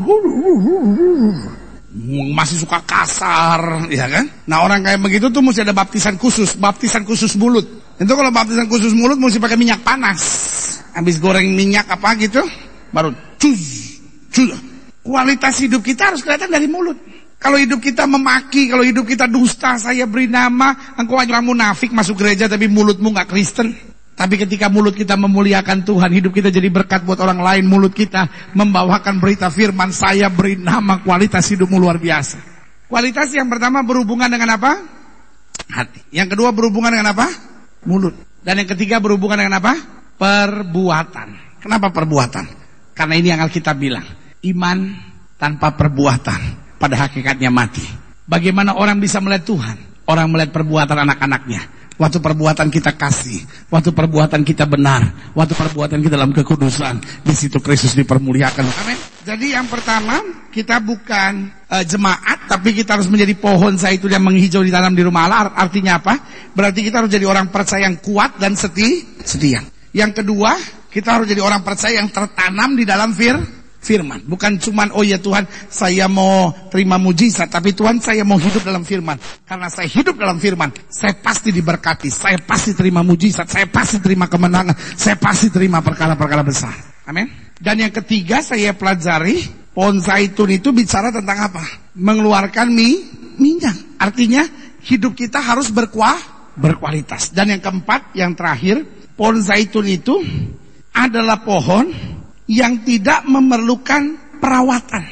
Masih 2.30 2.62
suka 2.62 2.78
kasar, 2.86 3.90
ya 3.90 4.06
kan? 4.06 4.30
Nah 4.46 4.62
orang 4.62 4.86
kayak 4.86 5.02
begitu 5.02 5.34
tuh 5.34 5.42
mesti 5.42 5.66
ada 5.66 5.74
baptisan 5.74 6.14
khusus, 6.14 6.54
baptisan 6.54 7.02
khusus 7.02 7.34
mulut. 7.34 7.66
Itu 7.98 8.14
kalau 8.14 8.30
baptisan 8.30 8.70
khusus 8.70 8.94
mulut 8.94 9.18
mesti 9.18 9.42
pakai 9.42 9.58
minyak 9.58 9.82
panas. 9.82 10.22
Habis 10.94 11.18
goreng 11.18 11.50
minyak 11.58 11.90
apa 11.90 12.14
gitu, 12.22 12.46
baru 12.94 13.10
cus. 13.40 13.79
Kualitas 15.00 15.58
hidup 15.58 15.82
kita 15.82 16.12
harus 16.12 16.22
kelihatan 16.22 16.52
dari 16.52 16.70
mulut. 16.70 16.96
Kalau 17.40 17.56
hidup 17.56 17.80
kita 17.80 18.04
memaki, 18.04 18.68
kalau 18.68 18.84
hidup 18.84 19.08
kita 19.08 19.24
dusta, 19.24 19.80
saya 19.80 20.04
beri 20.04 20.28
nama, 20.28 20.92
engkau 21.00 21.16
hanya 21.16 21.40
munafik 21.40 21.88
masuk 21.88 22.20
gereja 22.20 22.44
tapi 22.44 22.68
mulutmu 22.68 23.16
nggak 23.16 23.32
Kristen. 23.32 23.72
Tapi 24.12 24.36
ketika 24.36 24.68
mulut 24.68 24.92
kita 24.92 25.16
memuliakan 25.16 25.80
Tuhan, 25.80 26.12
hidup 26.12 26.36
kita 26.36 26.52
jadi 26.52 26.68
berkat 26.68 27.08
buat 27.08 27.16
orang 27.24 27.40
lain. 27.40 27.64
Mulut 27.64 27.96
kita 27.96 28.52
membawakan 28.52 29.16
berita 29.16 29.48
firman, 29.48 29.88
saya 29.96 30.28
beri 30.28 30.60
nama 30.60 31.00
kualitas 31.00 31.48
hidupmu 31.48 31.80
luar 31.80 31.96
biasa. 31.96 32.36
Kualitas 32.84 33.32
yang 33.32 33.48
pertama 33.48 33.80
berhubungan 33.80 34.28
dengan 34.28 34.60
apa? 34.60 34.76
Hati. 35.72 36.12
Yang 36.12 36.36
kedua 36.36 36.52
berhubungan 36.52 36.92
dengan 36.92 37.16
apa? 37.16 37.24
Mulut. 37.88 38.12
Dan 38.44 38.60
yang 38.60 38.68
ketiga 38.68 39.00
berhubungan 39.00 39.40
dengan 39.40 39.56
apa? 39.64 39.72
Perbuatan. 40.20 41.56
Kenapa 41.64 41.88
perbuatan? 41.88 42.44
Karena 42.92 43.16
ini 43.16 43.32
yang 43.32 43.40
Alkitab 43.40 43.80
bilang. 43.80 44.19
Iman 44.40 44.96
tanpa 45.36 45.76
perbuatan 45.76 46.40
pada 46.80 46.96
hakikatnya 46.96 47.52
mati. 47.52 47.84
Bagaimana 48.24 48.78
orang 48.78 48.96
bisa 48.96 49.20
melihat 49.20 49.44
Tuhan? 49.52 49.76
Orang 50.08 50.32
melihat 50.32 50.56
perbuatan 50.56 50.96
anak-anaknya. 50.96 51.80
Waktu 52.00 52.16
perbuatan 52.16 52.72
kita 52.72 52.96
kasih, 52.96 53.44
waktu 53.68 53.92
perbuatan 53.92 54.40
kita 54.40 54.64
benar, 54.64 55.32
waktu 55.36 55.52
perbuatan 55.52 56.00
kita 56.00 56.16
dalam 56.16 56.32
kekudusan, 56.32 56.96
di 57.20 57.34
situ 57.36 57.60
Kristus 57.60 57.92
dipermuliakan. 57.92 58.64
Amin. 58.64 58.96
Jadi 59.20 59.52
yang 59.52 59.68
pertama, 59.68 60.16
kita 60.48 60.80
bukan 60.80 61.52
uh, 61.68 61.84
jemaat, 61.84 62.48
tapi 62.48 62.72
kita 62.72 62.96
harus 62.96 63.04
menjadi 63.04 63.36
pohon 63.36 63.76
zaitun 63.76 64.16
yang 64.16 64.24
menghijau 64.24 64.64
di 64.64 64.72
dalam 64.72 64.96
di 64.96 65.04
rumah 65.04 65.28
Allah. 65.28 65.52
Artinya 65.52 66.00
apa? 66.00 66.16
Berarti 66.56 66.80
kita 66.88 67.04
harus 67.04 67.12
jadi 67.12 67.28
orang 67.28 67.52
percaya 67.52 67.84
yang 67.84 68.00
kuat 68.00 68.40
dan 68.40 68.56
seti, 68.56 69.04
setia. 69.20 69.60
Yang 69.92 70.24
kedua, 70.24 70.56
kita 70.88 71.20
harus 71.20 71.28
jadi 71.28 71.44
orang 71.44 71.60
percaya 71.60 72.00
yang 72.00 72.08
tertanam 72.08 72.80
di 72.80 72.88
dalam 72.88 73.12
fir, 73.12 73.36
firman. 73.80 74.20
Bukan 74.28 74.60
cuman 74.60 74.92
oh 74.92 75.02
ya 75.02 75.16
Tuhan 75.16 75.48
saya 75.72 76.06
mau 76.06 76.52
terima 76.68 77.00
mujizat, 77.00 77.48
tapi 77.48 77.72
Tuhan 77.72 77.98
saya 77.98 78.22
mau 78.22 78.36
hidup 78.36 78.60
dalam 78.62 78.84
firman. 78.84 79.16
Karena 79.48 79.72
saya 79.72 79.88
hidup 79.88 80.20
dalam 80.20 80.36
firman, 80.36 80.70
saya 80.92 81.16
pasti 81.16 81.50
diberkati, 81.50 82.12
saya 82.12 82.38
pasti 82.38 82.76
terima 82.76 83.00
mujizat, 83.00 83.48
saya 83.48 83.66
pasti 83.66 83.98
terima 83.98 84.28
kemenangan, 84.28 84.76
saya 84.94 85.16
pasti 85.16 85.48
terima 85.48 85.80
perkara-perkara 85.80 86.44
besar. 86.44 86.76
Amin. 87.08 87.26
Dan 87.56 87.80
yang 87.80 87.92
ketiga 87.92 88.44
saya 88.44 88.76
pelajari 88.76 89.42
pohon 89.72 89.98
zaitun 89.98 90.52
itu 90.52 90.70
bicara 90.70 91.10
tentang 91.10 91.50
apa? 91.50 91.64
Mengeluarkan 91.96 92.68
mi, 92.70 93.04
minyak. 93.40 93.96
Artinya 93.98 94.44
hidup 94.84 95.16
kita 95.16 95.40
harus 95.40 95.72
berkuah, 95.72 96.16
berkualitas. 96.56 97.32
Dan 97.32 97.52
yang 97.52 97.60
keempat, 97.64 98.16
yang 98.16 98.36
terakhir, 98.36 98.84
pohon 99.16 99.40
zaitun 99.40 99.88
itu 99.88 100.20
adalah 100.94 101.40
pohon 101.44 101.92
yang 102.50 102.82
tidak 102.82 103.22
memerlukan 103.30 104.18
perawatan. 104.42 105.06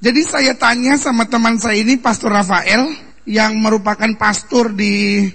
Jadi 0.00 0.20
saya 0.24 0.56
tanya 0.56 0.96
sama 0.96 1.28
teman 1.28 1.60
saya 1.60 1.76
ini 1.76 2.00
Pastor 2.00 2.32
Rafael 2.32 2.96
yang 3.28 3.60
merupakan 3.60 4.08
pastor 4.16 4.72
di 4.72 5.28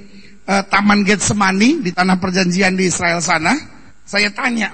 uh, 0.50 0.64
Taman 0.66 1.06
Getsemani 1.06 1.86
di 1.86 1.94
tanah 1.94 2.18
perjanjian 2.18 2.74
di 2.74 2.90
Israel 2.90 3.22
sana. 3.22 3.54
Saya 4.02 4.34
tanya, 4.34 4.74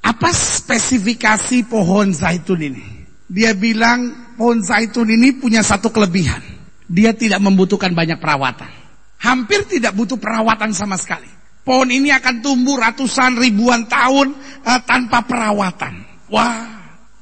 apa 0.00 0.32
spesifikasi 0.32 1.68
pohon 1.68 2.08
zaitun 2.16 2.60
ini? 2.72 2.84
Dia 3.28 3.52
bilang 3.52 4.32
pohon 4.40 4.64
zaitun 4.64 5.12
ini 5.12 5.36
punya 5.36 5.60
satu 5.60 5.92
kelebihan. 5.92 6.40
Dia 6.88 7.12
tidak 7.12 7.44
membutuhkan 7.44 7.92
banyak 7.92 8.16
perawatan. 8.16 8.72
Hampir 9.20 9.68
tidak 9.68 9.92
butuh 9.92 10.16
perawatan 10.16 10.72
sama 10.72 10.96
sekali. 10.96 11.35
Pohon 11.66 11.90
ini 11.90 12.14
akan 12.14 12.46
tumbuh 12.46 12.78
ratusan 12.78 13.42
ribuan 13.42 13.90
tahun 13.90 14.30
uh, 14.62 14.80
tanpa 14.86 15.26
perawatan. 15.26 15.98
Wah, 16.30 16.62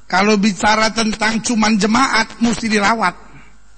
kalau 0.05 0.37
bicara 0.37 0.93
tentang 0.93 1.41
cuman 1.41 1.81
jemaat 1.81 2.37
mesti 2.37 2.69
dirawat. 2.69 3.17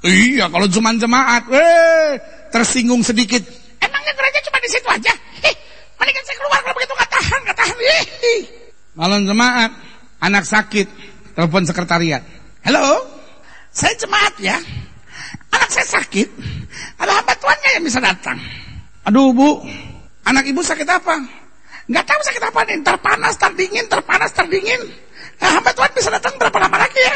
Iya, 0.04 0.52
kalau 0.52 0.68
cuman 0.68 1.00
jemaat, 1.00 1.48
eh 1.56 2.20
tersinggung 2.52 3.00
sedikit. 3.00 3.40
Emangnya 3.80 4.12
gereja 4.12 4.40
cuma 4.44 4.60
di 4.60 4.68
situ 4.68 4.88
aja? 4.92 5.14
Ih, 5.48 5.56
mendingan 5.96 6.24
saya 6.28 6.36
keluar 6.36 6.60
kalau 6.60 6.76
begitu 6.76 6.94
nggak 7.00 7.12
tahan, 7.16 7.40
nggak 7.48 7.58
tahan. 7.64 7.78
Malam 9.00 9.20
jemaat, 9.24 9.72
anak 10.20 10.44
sakit, 10.44 10.88
telepon 11.32 11.64
sekretariat. 11.64 12.28
Halo, 12.68 13.08
saya 13.72 13.96
jemaat 13.96 14.36
ya. 14.44 14.60
Anak 15.48 15.72
saya 15.72 15.88
sakit, 15.96 16.28
ada 17.00 17.24
hamba 17.24 17.34
tuannya 17.40 17.70
yang 17.80 17.86
bisa 17.88 18.04
datang. 18.04 18.36
Aduh 19.08 19.32
bu, 19.32 19.64
Anak 20.28 20.44
ibu 20.44 20.60
sakit 20.60 20.84
apa? 20.84 21.24
Nggak 21.88 22.04
tahu 22.04 22.22
sakit 22.28 22.44
apa 22.44 22.60
nih. 22.68 22.84
Terpanas, 22.84 23.36
terdingin, 23.40 23.86
terpanas, 23.88 24.32
terdingin. 24.36 24.82
Nah, 25.40 25.50
hamba 25.56 25.72
Tuhan 25.72 25.92
bisa 25.96 26.12
datang 26.12 26.36
berapa 26.36 26.58
lama 26.60 26.78
lagi 26.84 27.00
ya? 27.00 27.16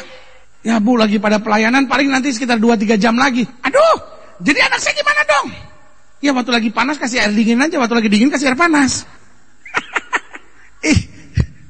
Ya 0.61 0.75
bu, 0.79 0.95
lagi 0.95 1.19
pada 1.19 1.41
pelayanan 1.41 1.91
paling 1.91 2.07
nanti 2.07 2.31
sekitar 2.31 2.61
2-3 2.61 2.95
jam 2.95 3.17
lagi. 3.19 3.43
Aduh, 3.65 3.97
jadi 4.39 4.63
anak 4.63 4.79
saya 4.79 4.93
gimana 4.95 5.21
dong? 5.27 5.47
Ya 6.21 6.31
waktu 6.37 6.51
lagi 6.53 6.69
panas 6.69 7.01
kasih 7.01 7.17
air 7.17 7.33
dingin 7.33 7.57
aja, 7.59 7.81
waktu 7.81 7.97
lagi 7.97 8.09
dingin 8.13 8.29
kasih 8.29 8.53
air 8.53 8.57
panas. 8.57 9.03
Ih, 10.91 10.99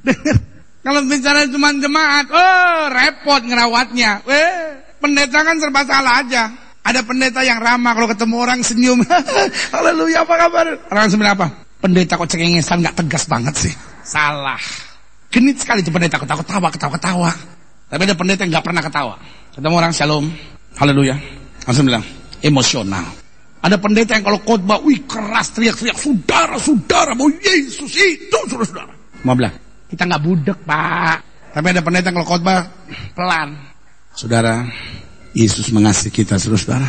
denger. 0.04 0.38
Kalau 0.82 1.02
bicara 1.08 1.48
cuma 1.48 1.72
jemaat, 1.72 2.28
oh 2.28 2.82
repot 2.92 3.42
ngerawatnya. 3.48 4.28
Eh, 4.28 4.54
pendeta 5.00 5.40
kan 5.40 5.56
serba 5.56 5.88
salah 5.88 6.20
aja. 6.20 6.52
Ada 6.92 7.08
pendeta 7.08 7.40
yang 7.40 7.64
ramah 7.64 7.96
kalau 7.96 8.12
ketemu 8.12 8.36
orang 8.36 8.60
senyum. 8.68 9.00
Haleluya 9.76 10.28
apa 10.28 10.36
kabar? 10.36 10.66
Orang 10.92 11.08
senyum 11.08 11.24
apa? 11.24 11.48
Pendeta 11.80 12.20
kok 12.20 12.28
cengengesan 12.28 12.84
nggak 12.84 13.00
tegas 13.00 13.24
banget 13.32 13.56
sih. 13.56 13.74
Salah. 14.04 14.60
Genit 15.32 15.56
sekali 15.64 15.88
tuh 15.88 15.96
pendeta 15.96 16.20
ketawa-ketawa, 16.20 16.68
ketawa-ketawa. 16.68 17.32
Tapi 17.88 18.02
ada 18.04 18.16
pendeta 18.20 18.44
yang 18.44 18.60
nggak 18.60 18.66
pernah 18.68 18.84
ketawa. 18.84 19.16
Ketemu 19.56 19.76
orang 19.80 19.94
shalom. 19.96 20.26
Haleluya. 20.76 21.16
Langsung 21.64 21.88
bilang, 21.88 22.04
emosional. 22.44 23.08
Ada 23.64 23.80
pendeta 23.80 24.20
yang 24.20 24.28
kalau 24.28 24.44
khotbah, 24.44 24.84
wih 24.84 25.08
keras 25.08 25.56
teriak-teriak, 25.56 25.96
saudara, 25.96 26.60
saudara, 26.60 27.16
mau 27.16 27.32
Yesus 27.32 27.88
itu, 27.88 28.36
saudara-saudara. 28.52 28.92
Mau 29.24 29.40
bilang, 29.40 29.56
kita 29.88 30.04
nggak 30.12 30.24
budek 30.28 30.60
pak. 30.68 31.18
Tapi 31.56 31.66
ada 31.72 31.80
pendeta 31.80 32.12
yang 32.12 32.20
kalau 32.20 32.36
khotbah 32.36 32.68
pelan. 33.16 33.56
Saudara, 34.12 34.68
Yesus 35.32 35.72
mengasihi 35.72 36.12
kita 36.12 36.36
saudara. 36.36 36.88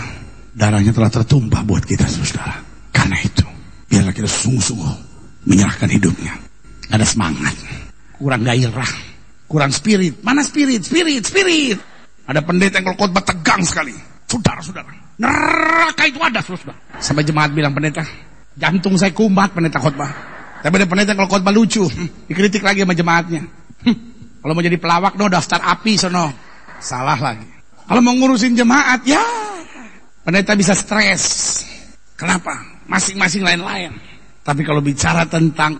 Darahnya 0.52 0.92
telah 0.92 1.09
tertumpah 1.09 1.64
buat 1.64 1.87
kita 1.87 2.05
saudara. 2.11 2.61
Karena 2.92 3.16
itu, 3.22 3.46
biarlah 3.88 4.12
kita 4.12 4.28
sungguh-sungguh 4.28 4.92
menyerahkan 5.48 5.88
hidupnya. 5.88 6.37
Ada 6.92 7.09
semangat, 7.09 7.57
kurang 8.20 8.44
gairah, 8.44 8.92
kurang 9.48 9.72
spirit. 9.72 10.20
Mana 10.20 10.44
spirit? 10.44 10.85
Spirit, 10.85 11.24
spirit. 11.24 11.81
Ada 12.28 12.44
pendeta 12.44 12.78
yang 12.78 12.92
kalau 12.92 13.09
khotbah 13.09 13.24
tegang 13.24 13.64
sekali. 13.64 13.96
Saudara-saudara, 14.28 14.92
neraka 15.16 16.05
itu 16.09 16.20
ada, 16.20 16.40
saudara. 16.44 16.76
Sampai 17.00 17.24
jemaat 17.24 17.52
bilang 17.57 17.72
pendeta, 17.72 18.05
jantung 18.57 18.96
saya 19.00 19.12
kumbat 19.16 19.57
pendeta 19.57 19.81
khotbah. 19.81 20.12
Tapi 20.61 20.74
ada 20.78 20.87
pendeta 20.88 21.16
yang 21.16 21.24
kalau 21.24 21.33
khotbah 21.33 21.52
lucu, 21.52 21.85
hmm, 21.85 22.28
dikritik 22.28 22.61
lagi 22.61 22.85
sama 22.85 22.92
jemaatnya. 22.92 23.42
Hmm, 23.83 23.96
kalau 24.44 24.52
mau 24.52 24.64
jadi 24.64 24.76
pelawak, 24.76 25.16
no 25.16 25.33
daftar 25.33 25.64
api 25.64 25.96
sono. 25.96 26.33
Salah 26.83 27.18
lagi. 27.20 27.51
Kalau 27.87 28.01
mau 28.01 28.14
ngurusin 28.14 28.55
jemaat, 28.55 29.03
ya 29.05 29.23
pendeta 30.23 30.55
bisa 30.55 30.73
stres. 30.73 31.23
Kenapa? 32.14 32.55
Masing-masing 32.87 33.42
lain-lain. 33.42 33.92
Tapi 34.42 34.62
kalau 34.66 34.83
bicara 34.83 35.23
tentang 35.27 35.79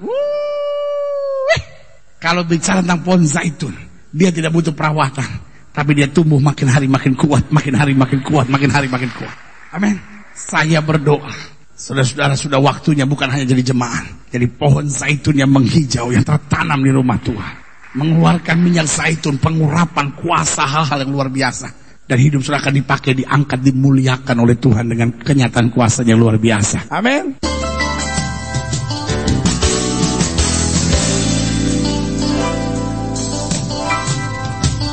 kalau 2.23 2.47
bicara 2.47 2.79
tentang 2.79 3.03
pohon 3.03 3.27
zaitun, 3.27 3.75
dia 4.15 4.31
tidak 4.31 4.55
butuh 4.55 4.71
perawatan, 4.71 5.27
tapi 5.75 5.99
dia 5.99 6.07
tumbuh 6.07 6.39
makin 6.39 6.71
hari 6.71 6.87
makin 6.87 7.19
kuat, 7.19 7.51
makin 7.51 7.75
hari 7.75 7.99
makin 7.99 8.23
kuat, 8.23 8.47
makin 8.47 8.71
hari 8.71 8.87
makin 8.87 9.11
kuat. 9.19 9.35
Amin. 9.75 9.99
Saya 10.31 10.79
berdoa, 10.79 11.35
saudara-saudara 11.75 12.39
sudah 12.39 12.63
waktunya 12.63 13.03
bukan 13.03 13.27
hanya 13.27 13.43
jadi 13.43 13.75
jemaat, 13.75 14.31
jadi 14.31 14.47
pohon 14.47 14.87
zaitun 14.87 15.35
yang 15.35 15.51
menghijau 15.51 16.15
yang 16.15 16.23
tertanam 16.23 16.79
di 16.79 16.95
rumah 16.95 17.19
Tuhan, 17.19 17.55
mengeluarkan 17.99 18.57
minyak 18.63 18.87
zaitun, 18.87 19.43
pengurapan 19.43 20.15
kuasa 20.15 20.63
hal-hal 20.63 21.03
yang 21.03 21.11
luar 21.11 21.27
biasa. 21.27 21.82
Dan 22.13 22.21
hidup 22.21 22.45
sudah 22.45 22.61
akan 22.61 22.77
dipakai, 22.77 23.17
diangkat, 23.17 23.65
dimuliakan 23.65 24.45
oleh 24.45 24.61
Tuhan 24.61 24.85
dengan 24.85 25.17
kenyataan 25.17 25.73
kuasanya 25.73 26.13
luar 26.13 26.37
biasa. 26.37 26.93
Amin. 26.93 27.41